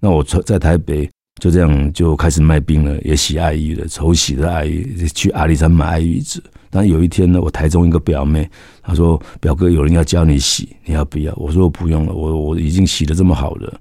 [0.01, 1.09] 那我在台北
[1.41, 6.43] 就这样就开始卖冰了，也洗爱玉了，手洗的爱玉，去阿里山买爱玉子。
[6.70, 8.49] 但有一天呢，我台中一个表妹，
[8.82, 13.80] 她说：“表哥，有人要教你洗，你要不要？”我说：“不用了，我我已经洗的这么好了。”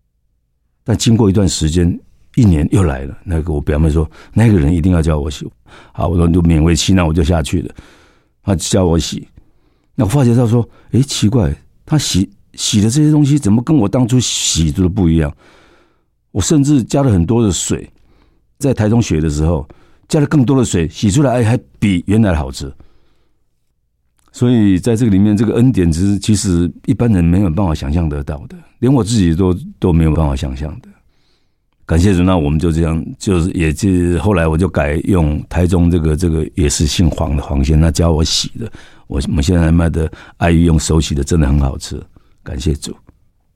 [0.83, 1.99] 但经过一段时间，
[2.35, 5.47] 一年又来了，那个我表妹说：“那个人一定要教我洗。”
[5.93, 7.73] 好，我说就勉为其难，我就下去了。
[8.43, 9.27] 他教我洗，
[9.95, 15.31] 那我发觉到说：“哎，奇怪，他洗洗的这些东西怎么跟我当初洗的不一样？”
[16.33, 17.89] 我甚至加了很多的水，
[18.57, 19.65] 在台中学的时候，
[20.09, 22.69] 加了更多的水，洗出来还比原来好吃。
[24.31, 30.89] 所以在这个里面，这个恩典是其实一般人没有办法想象得到的，连我自己都都没有办法想象的。
[31.85, 38.71] 感谢主，那我们就这样，就是也是后来我就改用台中这个这个也是姓黄的黄先生教我洗的，
[39.05, 42.01] 我我们现在卖的爱玉用手洗的真的很好吃，
[42.41, 42.95] 感谢主。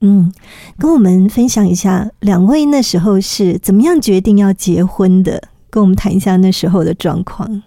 [0.02, 0.32] 嗯，
[0.78, 5.42] 跟我们分享一下，两位那时候是怎么样决定要结婚的？
[5.70, 7.64] 跟我们谈一下那时候的状况。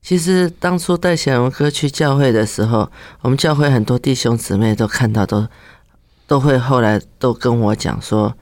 [0.00, 2.90] 其实当初带小荣哥去教会的时候，
[3.20, 5.46] 我们教会很多弟兄姊妹都看到，都
[6.26, 8.34] 都会后来都跟我讲说，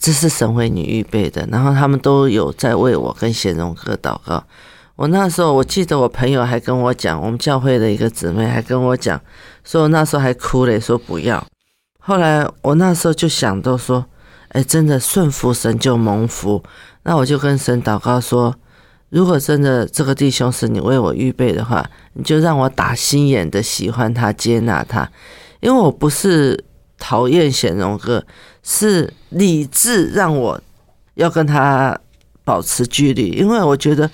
[0.00, 1.46] 这是神为你预备的。
[1.50, 4.42] 然后他们都有在为我跟显荣哥祷告。
[4.96, 9.20] 我那时候我记得我朋友还跟我讲，我们教会的一个姊妹还跟我讲，
[9.64, 11.44] 说我那时候还哭嘞，说不要。
[12.06, 14.04] 后来我那时候就想到说，
[14.48, 16.62] 哎，真的顺服神就蒙福。
[17.04, 18.54] 那我就跟神祷告说，
[19.08, 25.10] 如果真的这个弟兄是你为我预备的话，你就让我打心眼的喜欢他、接纳他。
[25.60, 26.62] 因为我不是
[26.98, 28.22] 讨厌显荣哥，
[28.62, 30.60] 是理智让我
[31.14, 31.98] 要跟他
[32.44, 34.10] 保持距离，因为我觉得。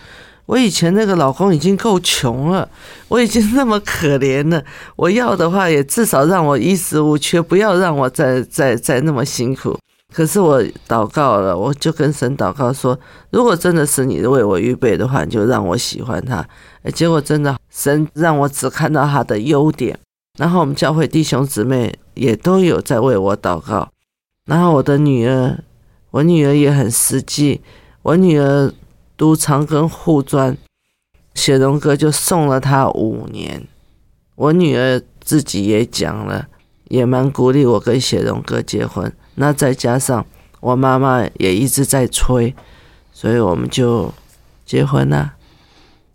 [0.51, 2.69] 我以前那个老公已经够穷了，
[3.07, 4.61] 我已经那么可怜了。
[4.97, 9.79] 我要的话，也至少让我衣食无缺，不要让我再再再那么辛苦。
[10.13, 12.99] 可是我祷告了，我就跟神祷告说：
[13.31, 16.45] 如果真的是你为我预备的话，你就让我喜欢他。
[16.93, 19.97] 结果真的，神让我只看到他的优点。
[20.37, 23.89] 然后我们教会弟兄姊妹也都有在为我祷告。
[24.47, 25.59] 然后我的女儿，
[26.11, 27.61] 我女儿也很实际，
[28.03, 28.73] 我女儿。
[29.21, 30.57] 都长庚护专，
[31.35, 33.63] 雪荣哥就送了他五年。
[34.35, 36.49] 我女儿自己也讲了，
[36.89, 39.13] 也蛮鼓励我跟雪荣哥结婚。
[39.35, 40.25] 那再加上
[40.61, 42.55] 我妈妈也一直在催，
[43.13, 44.11] 所以我们就
[44.65, 45.35] 结婚了。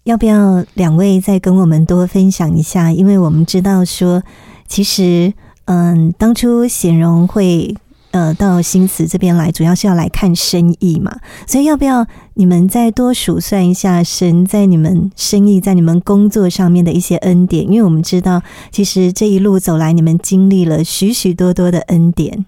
[0.06, 2.92] 要不要两位再跟我们多分享一下？
[2.92, 4.24] 因为我们知道说，
[4.68, 5.32] 其实
[5.66, 7.78] 嗯，当初显荣会。
[8.16, 17.66] 呃，到新慈这边来，主要是要来看生意嘛，所以要不要你们再多数算一下神在你们生意、在你们工作上面的一些恩典？
[17.66, 18.42] 因为我们知道，
[18.72, 22.46] 其实这一路走来，你们经历了许许多多的恩典。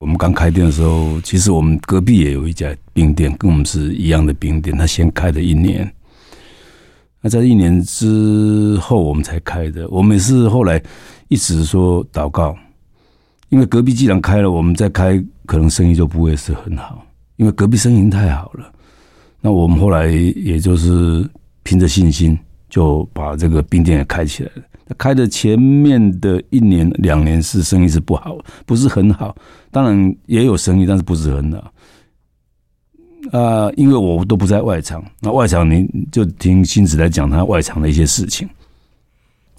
[0.00, 5.88] 我们刚开店的时候，其实我们隔壁也有一家冰店，跟我们是一样的冰店，他先开了一年，
[7.20, 9.88] 那在一年之后我们才开的。
[9.88, 10.82] 我们是后来
[11.28, 12.56] 一直说祷告。
[13.50, 17.04] 因为隔壁既然开了，我们再开，可能生意就不会是很好。
[17.36, 18.72] 因为隔壁生意太好了，
[19.40, 21.28] 那我们后来也就是
[21.62, 22.38] 凭着信心，
[22.68, 24.62] 就把这个冰店也开起来了。
[24.98, 28.36] 开的前面的一年两年是生意是不好，
[28.66, 29.34] 不是很好。
[29.70, 31.72] 当然也有生意，但是不是很好。
[33.32, 38.48] 啊，因为我都不在外场，那外场你就听新子来讲他外场的一些事情。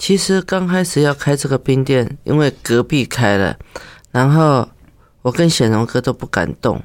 [0.02, 3.56] 其实刚开始要开这个冰店，因为隔壁开了，
[4.10, 4.68] 然后
[5.22, 6.82] 我跟显荣哥都不敢动，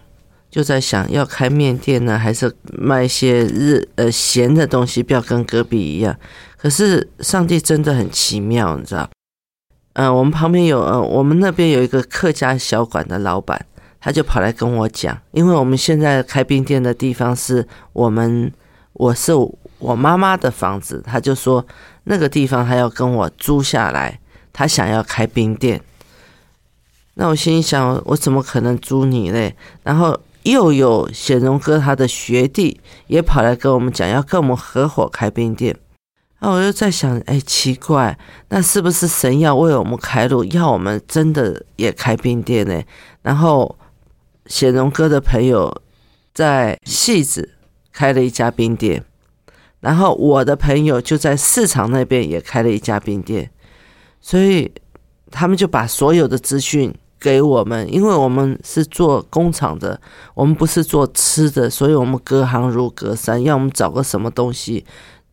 [0.50, 6.14] 就在想要开面店呢，还是卖一些日呃咸的东西，不要跟隔壁一样。
[6.58, 9.08] 可是上帝真的很奇妙，你知道？
[9.94, 13.64] 嗯，我们旁边有呃，我们那边有一个客家小馆的老板，
[13.98, 18.52] 他就跑来跟我讲，因为我们现在开冰店的地方是我们，
[18.92, 19.32] 我是
[19.78, 21.66] 我妈妈的房子，他就说。
[22.08, 24.18] 那个地方他要跟我租下来，
[24.52, 25.80] 他想要开冰店。
[27.14, 29.54] 那我心里想，我怎么可能租你嘞？
[29.82, 35.76] 然后又有显荣哥他的学弟也跑来跟我们讲，要跟我们合伙开冰店。
[36.40, 42.82] 那我又在想，哎，奇怪，那是不是神要为我们开路，要我们真的也开冰店呢？
[43.22, 43.76] 然后
[44.46, 45.82] 显荣哥的朋友
[46.32, 47.52] 在戏子。
[47.98, 49.02] 开了一家冰店，
[49.80, 53.50] 然后我的朋友就在市场那边也开了一家冰店，
[54.20, 54.70] 所以
[55.30, 60.00] 他们就把所有的资讯给我们，因为我们是做工厂的，
[60.34, 64.84] 我们不是做吃的，所以我们隔行如隔山，要我们找个什么东西，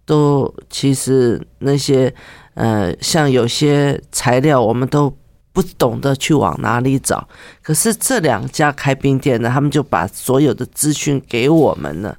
[0.05, 2.13] 都其实那些
[2.53, 5.15] 呃，像有些材料我们都。
[5.55, 7.27] 不懂得去往哪里找，
[7.61, 12.17] 可是这两家开冰店的，他们就把所有的资讯给我们了，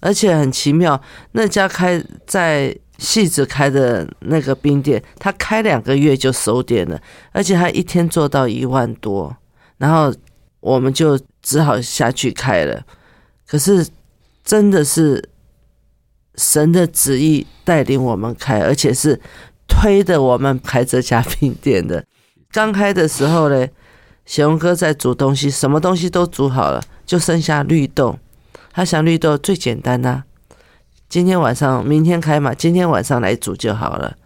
[0.00, 1.00] 而且很奇妙，
[1.32, 7.00] 那家开在戏子开的那个冰店，他开两个月就收店了，
[7.32, 9.36] 而且他一天做到一万多，
[9.78, 10.12] 然后
[10.60, 12.82] 我们就只好下去开了。
[13.46, 13.86] 可是
[14.44, 15.28] 真的是
[16.36, 19.20] 神的旨意带领我们开，而且是
[19.68, 22.04] 推的我们开这家冰店的。
[22.52, 23.66] 刚开的时候呢，
[24.26, 28.18] 小龙哥在煮东西，什么东西都煮好了，就剩下绿豆。
[28.72, 30.22] 他想绿豆最简单呐，
[31.08, 34.16] 今天晚上、明天开嘛，今天晚上来煮就好了。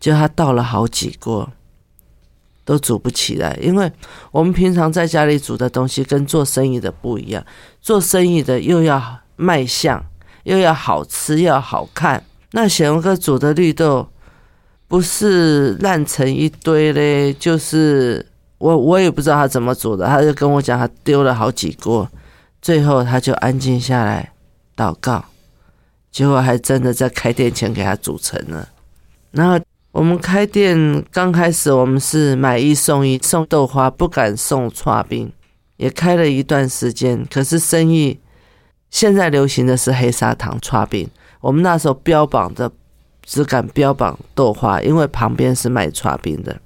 [0.00, 1.50] 就他倒了好几锅，
[2.64, 3.90] 都煮不起来，因为
[4.30, 7.44] 我们平常在家里煮的东西跟做生意的不一样，
[7.80, 9.02] 做生意的又要
[9.36, 10.04] 卖相，
[10.42, 12.22] 又要好吃，又要好看。
[12.50, 14.08] 那小龙哥煮的绿豆。
[14.86, 18.24] 不是烂成一堆嘞，就是
[18.58, 22.08] 我我也不知道他怎么煮的，他就跟我讲他丢了好几锅，
[22.64, 24.32] 最后他就安静下来
[24.74, 25.26] 祷告，
[26.10, 28.70] 结果还真的在开店前给他煮成了。
[29.32, 29.62] 然后
[29.92, 35.30] 我们开店刚开始，我们是买一送一，送豆花不敢送串冰，
[35.76, 38.18] 也开了一段时间，可是生意
[38.88, 41.06] 现在流行的是黑砂糖串冰，
[41.42, 42.72] 我们那时候标榜的。
[43.26, 46.60] 只敢标榜豆花，因为旁边是卖串冰的。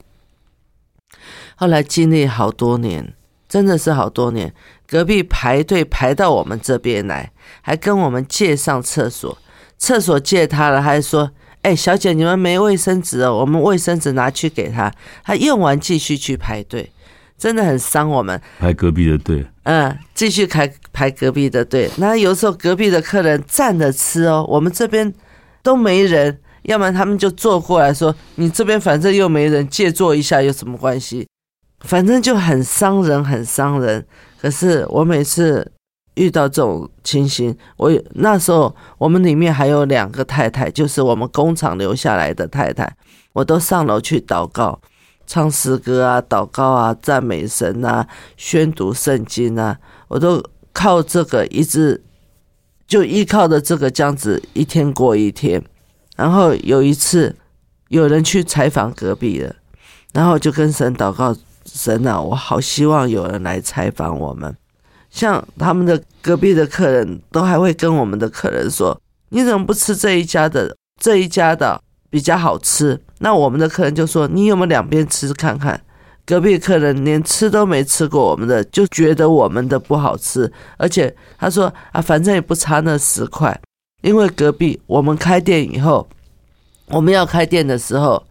[1.55, 3.15] 后来经历好多年，
[3.49, 4.53] 真的是好多年，
[4.87, 7.33] 隔壁排队排到我们这边来，
[7.63, 9.39] 还跟我们借上厕所，
[9.79, 11.31] 厕所借他了，还说
[11.63, 14.93] ：“哎，小姐，你们没卫生纸哦，我们卫生纸拿去给他。”
[15.25, 16.93] 他用完继续去排队，
[17.39, 18.41] 真的很伤我们。
[18.59, 21.91] 排隔壁的队，嗯，继续排排隔壁的队。
[21.97, 25.13] 那有时候隔壁的客人站着吃哦，我们这边
[25.63, 26.41] 都没人。
[26.65, 31.27] 要不然他们就坐过来说：“你这边反正又没人，借坐一下有什么关系？
[31.81, 34.05] 反正就很伤人，很伤人。
[34.41, 35.71] 可是我每次
[36.15, 42.97] 遇到这种情形，我那时候我们里面还有两个太太，就是我们工厂留下来的太太，
[43.33, 44.81] 我都上楼去祷告、
[45.27, 48.07] 唱诗歌啊、祷告啊、赞美神啊、
[48.37, 52.03] 宣读圣经啊，我都靠这个一直
[52.87, 55.63] 就依靠着这个这样子一天过一天。”
[56.17, 57.37] 然后有一次，
[57.91, 59.55] 有人去采访隔壁的，
[60.13, 61.33] 然后就跟神祷告：
[61.73, 64.57] 神啊，我好希望有人来采访我们。
[65.11, 69.01] 像他们的隔壁的客人都还会跟我们的客人说
[69.31, 70.77] ：“你怎么不吃这一家的？
[71.01, 75.81] 这一家的比较好吃。”那我们的客人就说：“你有没有两边吃看看？”
[76.27, 83.59] 隔壁客人连吃都没吃过我们的，就觉得我们的不好吃，而且他说：“啊，反正也不差那十块。”
[84.03, 86.07] 因为隔壁我们开店以后，
[86.89, 88.23] 我们要开店的时候，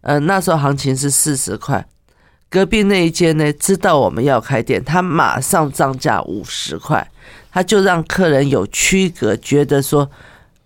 [0.00, 1.86] 呃，那时候行情是四十块。
[2.54, 7.10] 隔壁那一间呢，知道我们要开店，他马上涨价五十块，
[7.50, 10.08] 他就让客人有区隔，觉得说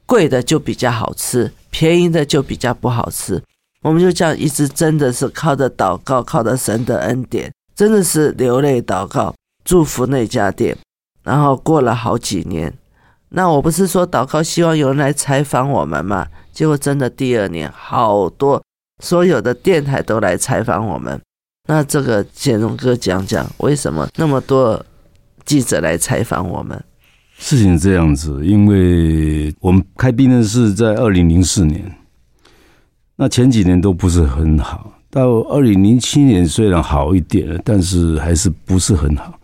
[0.05, 3.43] 贵的就比较好吃，便宜的就比较不好吃。
[3.80, 9.34] 我们就这样一直真的是靠着祷告，靠着神的恩典，真的是流泪祷告，
[9.64, 10.76] 祝福那家店。
[11.22, 12.70] 然后过了好几年。
[13.30, 16.26] 那我不是说祷告，希望有人来采访我们嘛？
[16.53, 18.62] 结果真的第二年，好多
[19.03, 21.18] 所有的电台都来采访我们。
[21.71, 24.83] 那这个简荣哥讲讲，为什么那么多
[25.45, 26.83] 记者来采访我们？
[27.37, 31.85] 事情是这样子，因为我们开冰的是在二零零四年，
[33.16, 39.39] 那前几年都不是很好，到二零零七年虽然好一点了，但是还是不是很好。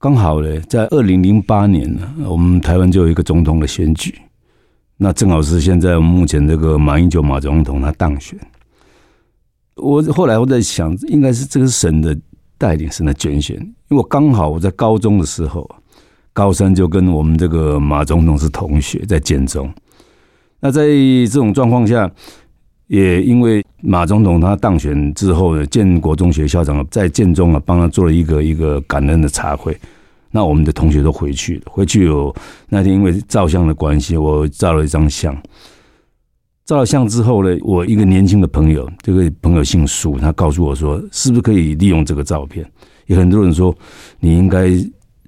[0.00, 4.12] 刚好呢，在二零零八年呢，我们台湾就有一个总统的选举，
[4.96, 8.36] 那正好是现在目前这个马英九马总统他当选。
[9.76, 12.16] 我后来我在想，应该是这个省的
[12.56, 15.68] 带领，省的拣选，因为我刚好我在高中的时候，
[16.32, 19.72] 高三就跟我们这个马总统是同学，在建中。
[20.60, 22.10] 那在这种状况下，
[22.86, 29.78] 也因为马总统他当选之后呢，建国中学校长在建中啊，帮他做了一个一个感恩的茶会。
[30.30, 32.34] 那我们的同学都回去了，回去有
[32.68, 35.36] 那天因为照相的关系，我照了一张相。
[36.64, 42.64] 照了相之后呢，我一个年轻的朋友，这个朋友姓苏，他告诉我说，是不是可以利用这个照片？
[43.06, 43.74] 有很多人说，
[44.18, 44.70] 你应该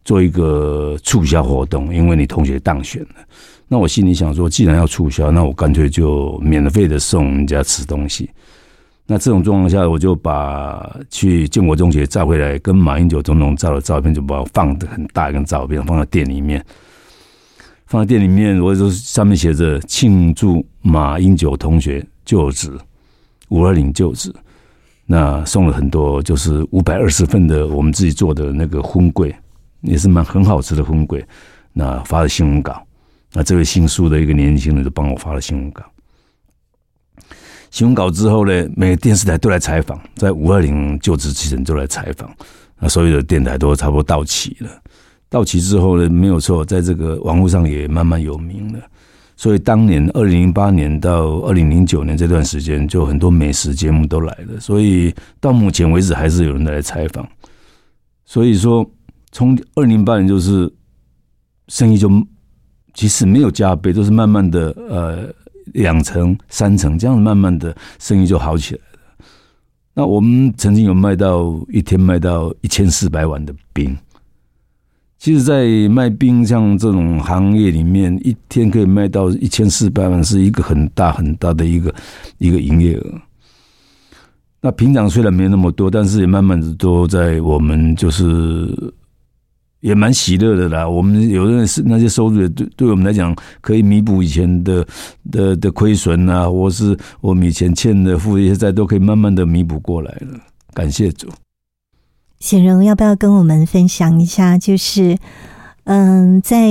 [0.02, 3.08] 做一个促销活动，因为你同学当选了。
[3.68, 8.30] 那我心里想说，既然要促销，那我干脆就免费的送人家吃东西。
[9.06, 16.64] 那这种状况下，我就把去建国中学照回来，跟马英九总统照的照片，就把我放的很大一张照片，放在店里面。
[17.86, 22.76] 放在店里面，我就上面写着“庆祝马英九同学就职，
[23.48, 24.34] 五二零就职”。
[25.06, 29.32] 那送了很多，就是五百二十份的我们自己做的那个荤桂，
[29.82, 31.24] 也是蛮很好吃的荤桂。
[31.72, 32.84] 那发了新闻稿，
[33.32, 35.84] 那这位姓苏的一个年轻人就帮我发了新闻稿。
[37.70, 42.28] 新闻稿之后呢，每个电视台都来采访，在五二零就职之前都来采访，
[42.80, 44.70] 那所有的电台都差不多到齐了。
[45.28, 48.78] 到期之后呢，没有错，在这个网络上也慢慢有名了。
[49.36, 54.58] 所以当年二零零八年到二零零九年这段时间，就很多美食节目都来了。
[54.58, 57.28] 所以到目前为止，还是有人来采访。
[58.24, 58.88] 所以说，
[59.32, 60.72] 从二零零八年就是
[61.68, 62.10] 生意就
[62.94, 65.28] 其实没有加倍，都是慢慢的呃
[65.74, 69.26] 两成三成这样子，慢慢的生意就好起来了。
[69.92, 73.94] 那我们曾经有卖到一天卖到一千四百碗的冰。
[75.26, 81.92] 其实，在卖冰像这种行业里面，一天可以卖到一千四百万，是一个很大很大的一个
[82.38, 83.20] 一个营业额。
[84.60, 88.72] 那平常虽然没那么多，但是也慢慢的都在我们就是
[89.80, 90.88] 也蛮喜乐的啦。
[90.88, 94.86] 我们有的是那些收入，对对我们来讲，可以弥补以前的
[95.32, 100.38] 的的亏损啊，或是我们以前欠的负一些债，都可以慢慢的弥补过来了。
[100.72, 101.28] 感谢主。
[102.38, 104.58] 显荣要不要跟我们分享一下？
[104.58, 105.18] 就是，
[105.84, 106.68] 嗯，在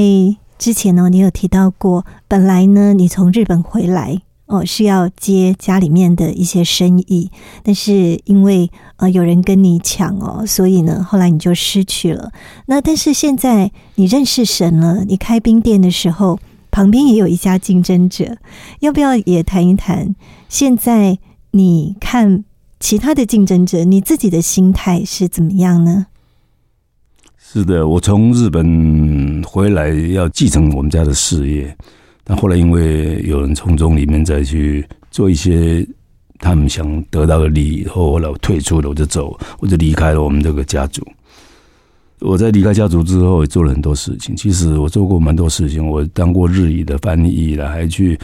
[0.57, 7.31] 之前呢，你有提到过，本来呢，你从日本回来哦，是要接家里面的一些生意，
[7.63, 12.31] 但是因为呃有人跟你抢哦，所以呢，后来你就失去了。
[12.67, 16.39] 那但是现在你认识神了，你开冰店的时候，
[16.69, 18.37] 旁边也有一家竞争者，
[18.81, 20.15] 要不要也谈一谈？
[20.47, 21.17] 现在
[21.51, 22.45] 你看。
[22.85, 26.05] 其他的竞争者，你自己的心态是怎么样呢？
[27.35, 31.75] 是的，我从日本回来要继承我们家的事业，
[32.23, 35.83] 但后来因为有人从中里面再去做一些
[36.37, 41.01] 他们想得到的利益，后后来我退出了，我就走，我就离开了我们这个家族。
[42.19, 44.35] 我在离开家族之后，也做了很多事情。
[44.35, 48.19] 其实我做过蛮多事情，我当过日语的翻译了，还去。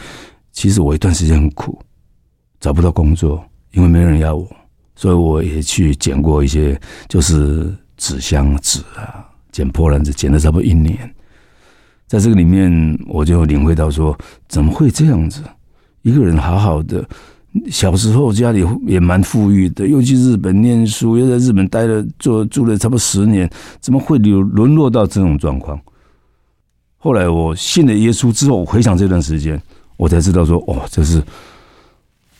[0.52, 1.76] 其实我一段时间很苦，
[2.60, 3.44] 找不到工作。
[3.72, 4.48] 因为没人要我，
[4.94, 10.98] 所以我也去捡过一些，就是纸箱纸啊，捡破烂子，捡了差不多一年。
[12.06, 14.16] 在这个里面，我就领会到说，
[14.46, 15.42] 怎么会这样子？
[16.02, 17.02] 一个人好好的，
[17.70, 23.48] 小时候家里也蛮富裕的，又去日本念书，又在日本待了做住了差不多十年，
[23.80, 25.80] 怎么会流沦落到这种状况？
[26.98, 29.58] 后来我信了耶稣之后，回想这段时间，
[29.96, 31.22] 我才知道说，哦，这是。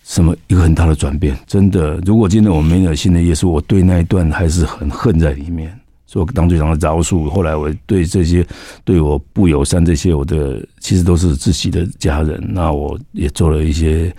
[0.05, 1.39] 什么一个很大的转变？
[1.47, 5.73] 真的，如果今天我没有新的耶稣，我对那一段还是很恨在里面。
[6.07, 8.47] 所以当队长的饶恕，后来我对这些
[8.85, 12.39] 对我不友善这些，我的其实都是自己的家人。
[12.51, 14.15] 那我也做了一些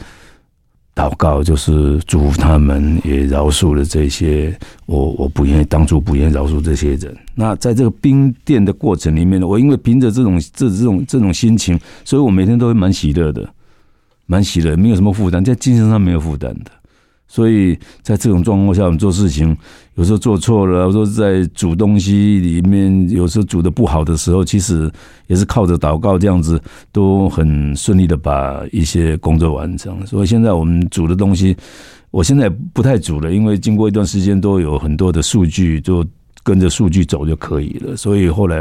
[0.96, 4.58] 祷告，就是祝福他们，也饶恕了这些
[4.88, 7.16] 我我不愿意当初不愿意饶恕这些人。
[7.36, 13.48] 那在这个冰店的过程里面呢，我因为凭着这种这这种这种心情，所以我每天都会蛮喜乐的。
[14.26, 16.72] 蛮喜的，没有什么负担，在精神上没有负担的。
[17.28, 19.58] 所以在这种状况下，我们做事情
[19.96, 24.92] 有时候做错了，说在煮东西里面，有时候煮的不好的时候，其实
[25.26, 26.62] 也是靠着祷告这样子，
[26.92, 30.06] 都很顺利的把一些工作完成。
[30.06, 31.58] 所以现在我们煮的东西，
[32.12, 36.06] 我现在不太煮了，因为经过一段时间，都有很多的数据，就
[36.44, 37.98] 跟着数据走就可以了。
[37.98, 38.60] 所以后来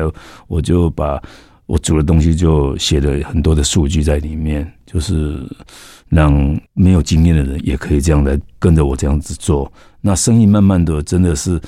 [0.49, 1.21] 我就把。
[1.67, 5.41] 我煮的东西就写了很多的数据在里面，就是
[6.09, 9.73] 让没有经验的人也可以这样来跟着我这样子做。
[10.01, 11.59] 那生意慢慢的真的是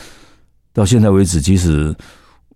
[0.73, 1.95] 到现在为止，其实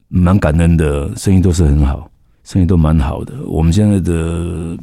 [0.09, 2.11] 蛮感恩的，生意都是很好，
[2.45, 3.33] 生意都蛮好的。
[3.47, 4.77] 我们现在的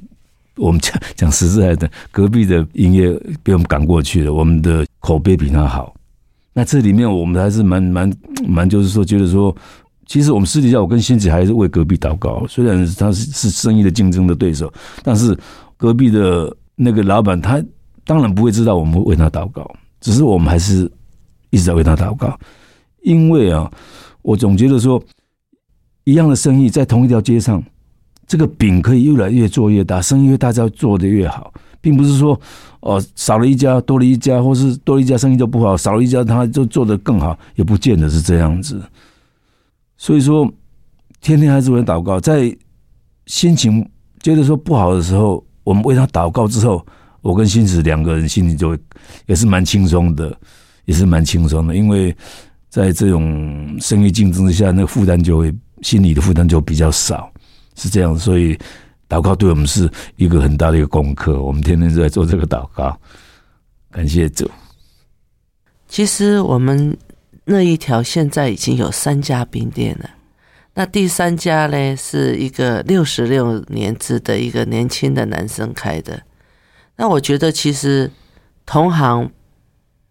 [0.56, 3.12] 我们讲讲实在的，隔壁的营业
[3.44, 5.94] 被我们赶过去了，我们的口碑比他好。
[6.54, 8.12] 那这里面我们还是蛮蛮
[8.48, 9.56] 蛮，就是说觉得说。
[10.06, 12.46] 其实我们私底下，我跟欣姐还是为隔壁祷告。
[12.48, 14.72] 虽然他是是生意的竞争的对手，
[15.04, 15.38] 但是
[15.78, 17.64] 隔壁的那个老板，他
[18.04, 19.70] 当然不会知道我们为他祷告。
[20.02, 20.90] 只是我们还是
[21.50, 22.38] 一直在为他祷告，
[23.02, 23.72] 因为啊，
[24.22, 25.02] 我总觉得说，
[26.04, 27.64] 一样的生意在同一条街上，
[28.28, 31.52] 这个饼可以越来越做越大，生意越大家做的越好，
[31.82, 32.40] 并不是说
[32.82, 38.80] 哦少了一家多了一家，或是多了一家生意就不好，少了一家他就做的更好，也不见得是这样子。
[40.06, 40.48] 所以说，
[41.20, 42.56] 天天还是为祷告，在
[43.26, 43.84] 心情
[44.22, 46.86] 觉得说不好的时候，我们为他祷告之后，
[47.22, 48.80] 我跟新子两个人心里就会
[49.26, 50.40] 也是蛮轻松的，
[50.86, 52.16] 也是蛮轻松的，因为
[52.70, 55.52] 在这种生意竞争之下，那个负担就会
[55.82, 57.28] 心理的负担就比较少，
[57.74, 58.56] 是这样，所以
[59.10, 62.96] 祷告对我们是一个很大的一个功课，我们天天都在做这个祷告，
[63.90, 64.48] 感谢主。
[65.88, 66.96] 其实我们
[67.46, 70.10] 那一条现在已经有三家冰店了，
[70.74, 76.24] 那第三家呢是一个六十六年制的一个年轻的男生开的。
[76.96, 78.12] 那我觉得其实
[78.66, 79.32] 同行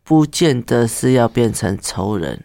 [0.02, 2.44] 不见得是要变成仇人。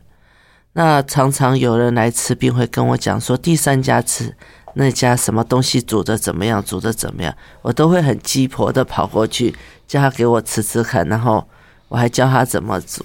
[0.74, 4.36] 那常常有人来吃冰会跟我讲说，第三家吃
[4.74, 9.56] 那家什么东西煮的怎么样，煮的怎么样，我都会很鸡婆的跑过去
[9.88, 11.48] 叫他给我吃吃看，然后。
[11.90, 13.04] 我还教他怎么煮。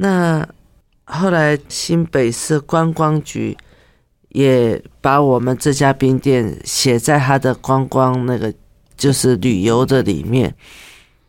[0.00, 0.46] 那
[1.04, 3.56] 后来新北市观光局
[4.30, 8.52] 也把我们这家冰店写在他的观光那个
[8.96, 10.54] 就是旅游的里面。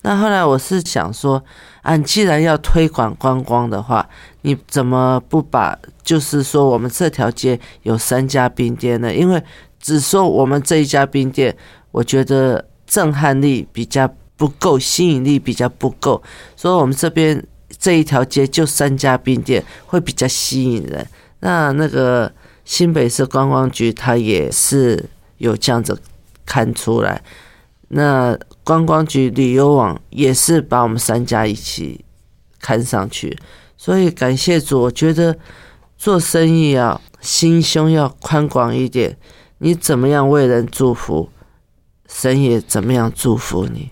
[0.01, 1.43] 那后来我是想说，
[1.81, 4.07] 啊，既然要推广观光的话，
[4.41, 9.13] 你怎么不把就是说我们这条街有三家冰店呢？
[9.13, 9.43] 因为
[9.79, 11.55] 只说我们这一家冰店，
[11.91, 14.09] 我觉得震撼力比较。
[14.39, 16.23] 不够吸引力比较不够，
[16.55, 17.45] 所以我们这边
[17.79, 21.07] 这一条街就三家冰店会比较吸引人。
[21.39, 22.31] 那那个
[22.65, 25.05] 新北市观光局它也是
[25.37, 25.99] 有这样子
[26.45, 27.23] 看出来，
[27.87, 32.03] 那观光局旅游网也是把我们三家一起
[32.59, 33.37] 看上去。
[33.77, 35.39] 所以感谢主，我觉得
[35.97, 39.17] 做生意啊，心胸要宽广一点。
[39.59, 41.29] 你怎么样为人祝福，
[42.07, 43.91] 神也怎么样祝福你。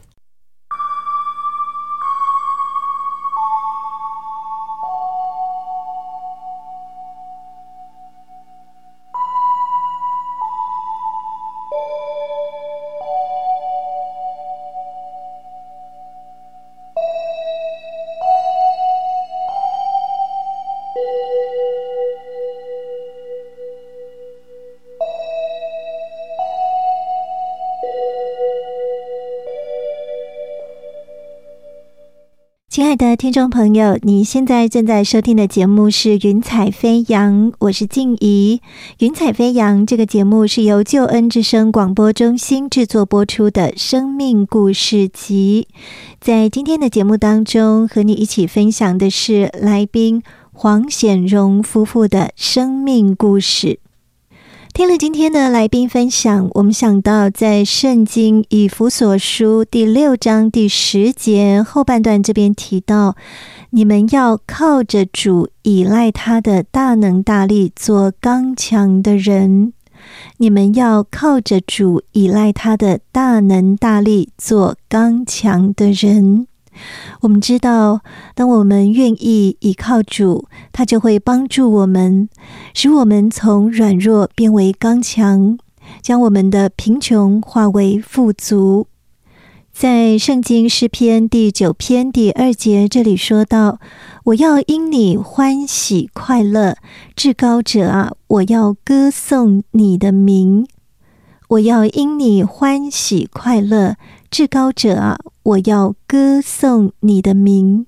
[32.87, 38.61] 亲爱的听众朋友，你现在正在收听的节目是《云彩飞扬》，我是静怡。
[38.99, 45.67] 《云彩飞扬》这个节目是由救恩之声广播中心制作播出的生命故事集。
[46.21, 50.23] 在今天的节目当中，和你一起分享的是来宾
[50.53, 53.81] 黄显荣夫妇的生命故事。
[54.77, 63.15] 听了今天的来宾分享，我们想到在圣经以弗所书第六章第十节后半段这边提到，
[63.71, 69.73] 你们要靠着主，依赖他的大能大力，做刚强的人。
[70.37, 76.45] 你们要靠着主，依赖他的大能大力，做刚强的人。
[77.21, 78.01] 我们知道，
[78.35, 82.29] 当我们愿意依靠主，他就会帮助我们，
[82.73, 85.57] 使我们从软弱变为刚强，
[86.01, 88.87] 将我们的贫穷化为富足。
[89.71, 93.79] 在圣经诗篇第九篇第二节这里说到
[94.25, 96.77] ：“我要因你欢喜快乐，
[97.15, 100.67] 至高者啊，我要歌颂你的名。
[101.49, 103.97] 我要因你欢喜快乐。”
[104.31, 107.85] 至高者啊，我要歌颂你的名。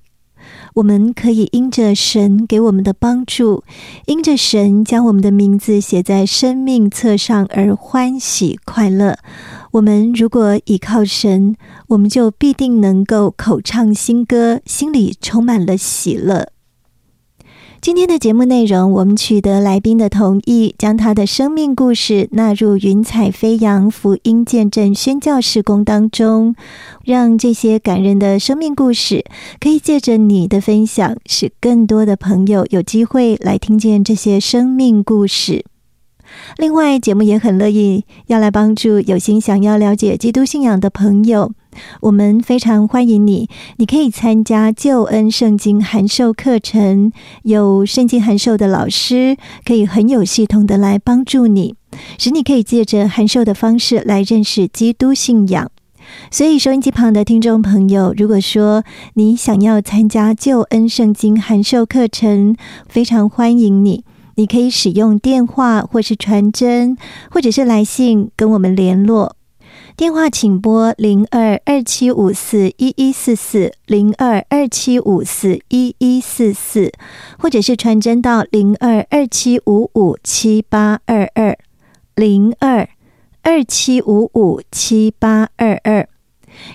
[0.76, 3.62] 我们可以因着神给我们的帮助，
[4.06, 9.18] 因着神将我们的名字写在生命册上而欢喜快乐。
[9.72, 11.54] 我们如果倚靠神，
[11.88, 16.48] 我们就必定能够口唱新歌，心里充满了喜乐。
[17.82, 26.54] 今天的节目内容，我们取得来宾的同意，将他的生命故事纳入“云彩飞扬福音见证宣教事工”当中，
[27.02, 29.24] 让这些感人的生命故事
[29.58, 35.64] 可以借着你的分享，使更多的朋友有机会来听见这些生命故事。
[36.58, 41.52] 另外，节目也很乐意要来帮助有心想要了解基督信仰的朋友。
[42.00, 47.12] 我们非常欢迎你，你可以参加救恩圣经函授课程，
[47.44, 51.74] 有圣经函授的老师可以很有系统的来帮助你，
[52.18, 55.70] 使你可以借着函授的方式来认识基督信仰。
[56.30, 58.82] 所以，收音机旁的听众朋友，如果说
[59.14, 62.56] 你想要参加救恩圣经函授课程，
[62.88, 64.04] 非常欢迎你。
[64.36, 66.96] 你可以使用电话，或是传真，
[67.30, 69.36] 或者是来信跟我们联络。
[70.00, 76.90] 电话请拨零二二七五四一一四四零二二七五四一一四四，
[77.38, 81.58] 或者是传真到零二二七五五七八二二
[82.14, 82.88] 零二
[83.42, 86.08] 二七五五七八二二，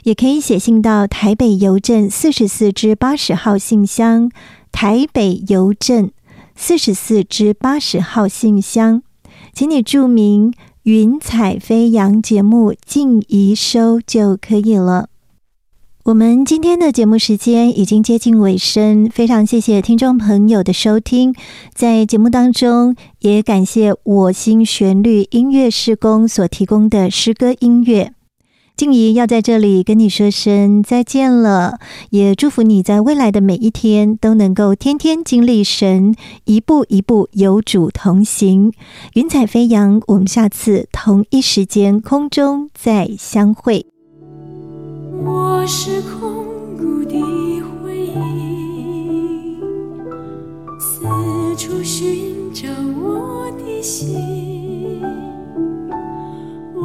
[0.04, 4.30] 也可以写信到台北邮政四十四至八十号信箱，
[4.72, 6.12] 台北邮政
[6.56, 9.02] 四十四至八十号信箱，
[9.52, 10.54] 请你注明。
[10.86, 15.10] 云彩飞扬节目静怡收就可以了。
[16.04, 21.34] 我们今天的节目时间已经接近尾声，非常谢谢听众朋友的收听。
[21.74, 28.14] 在节目当中，也感谢我心旋律音乐施工所提供的诗歌音乐。
[28.78, 36.14] 静怡要在这里跟你说声再见了，也祝福你在未来的每一天都能够天天经历神，
[36.44, 38.74] 一步一步有主同行，
[39.14, 40.02] 云彩飞扬。
[40.08, 43.86] 我们下次同一时间空中再相会。
[45.24, 46.44] 我是空
[46.78, 47.16] 谷的
[47.82, 49.58] 回忆，
[50.78, 51.06] 四
[51.56, 52.68] 处寻找
[53.02, 54.45] 我的心。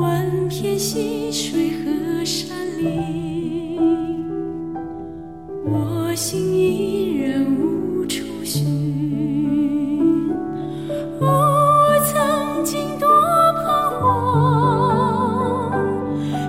[0.01, 3.79] 万片溪水和山林，
[5.67, 8.65] 我心依然无处寻。
[11.21, 13.07] 我曾经多
[13.53, 15.71] 彷徨，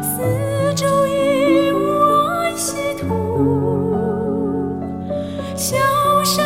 [0.01, 1.75] 四周已无
[2.05, 3.05] 安息土，
[5.57, 5.75] 笑
[6.23, 6.45] 声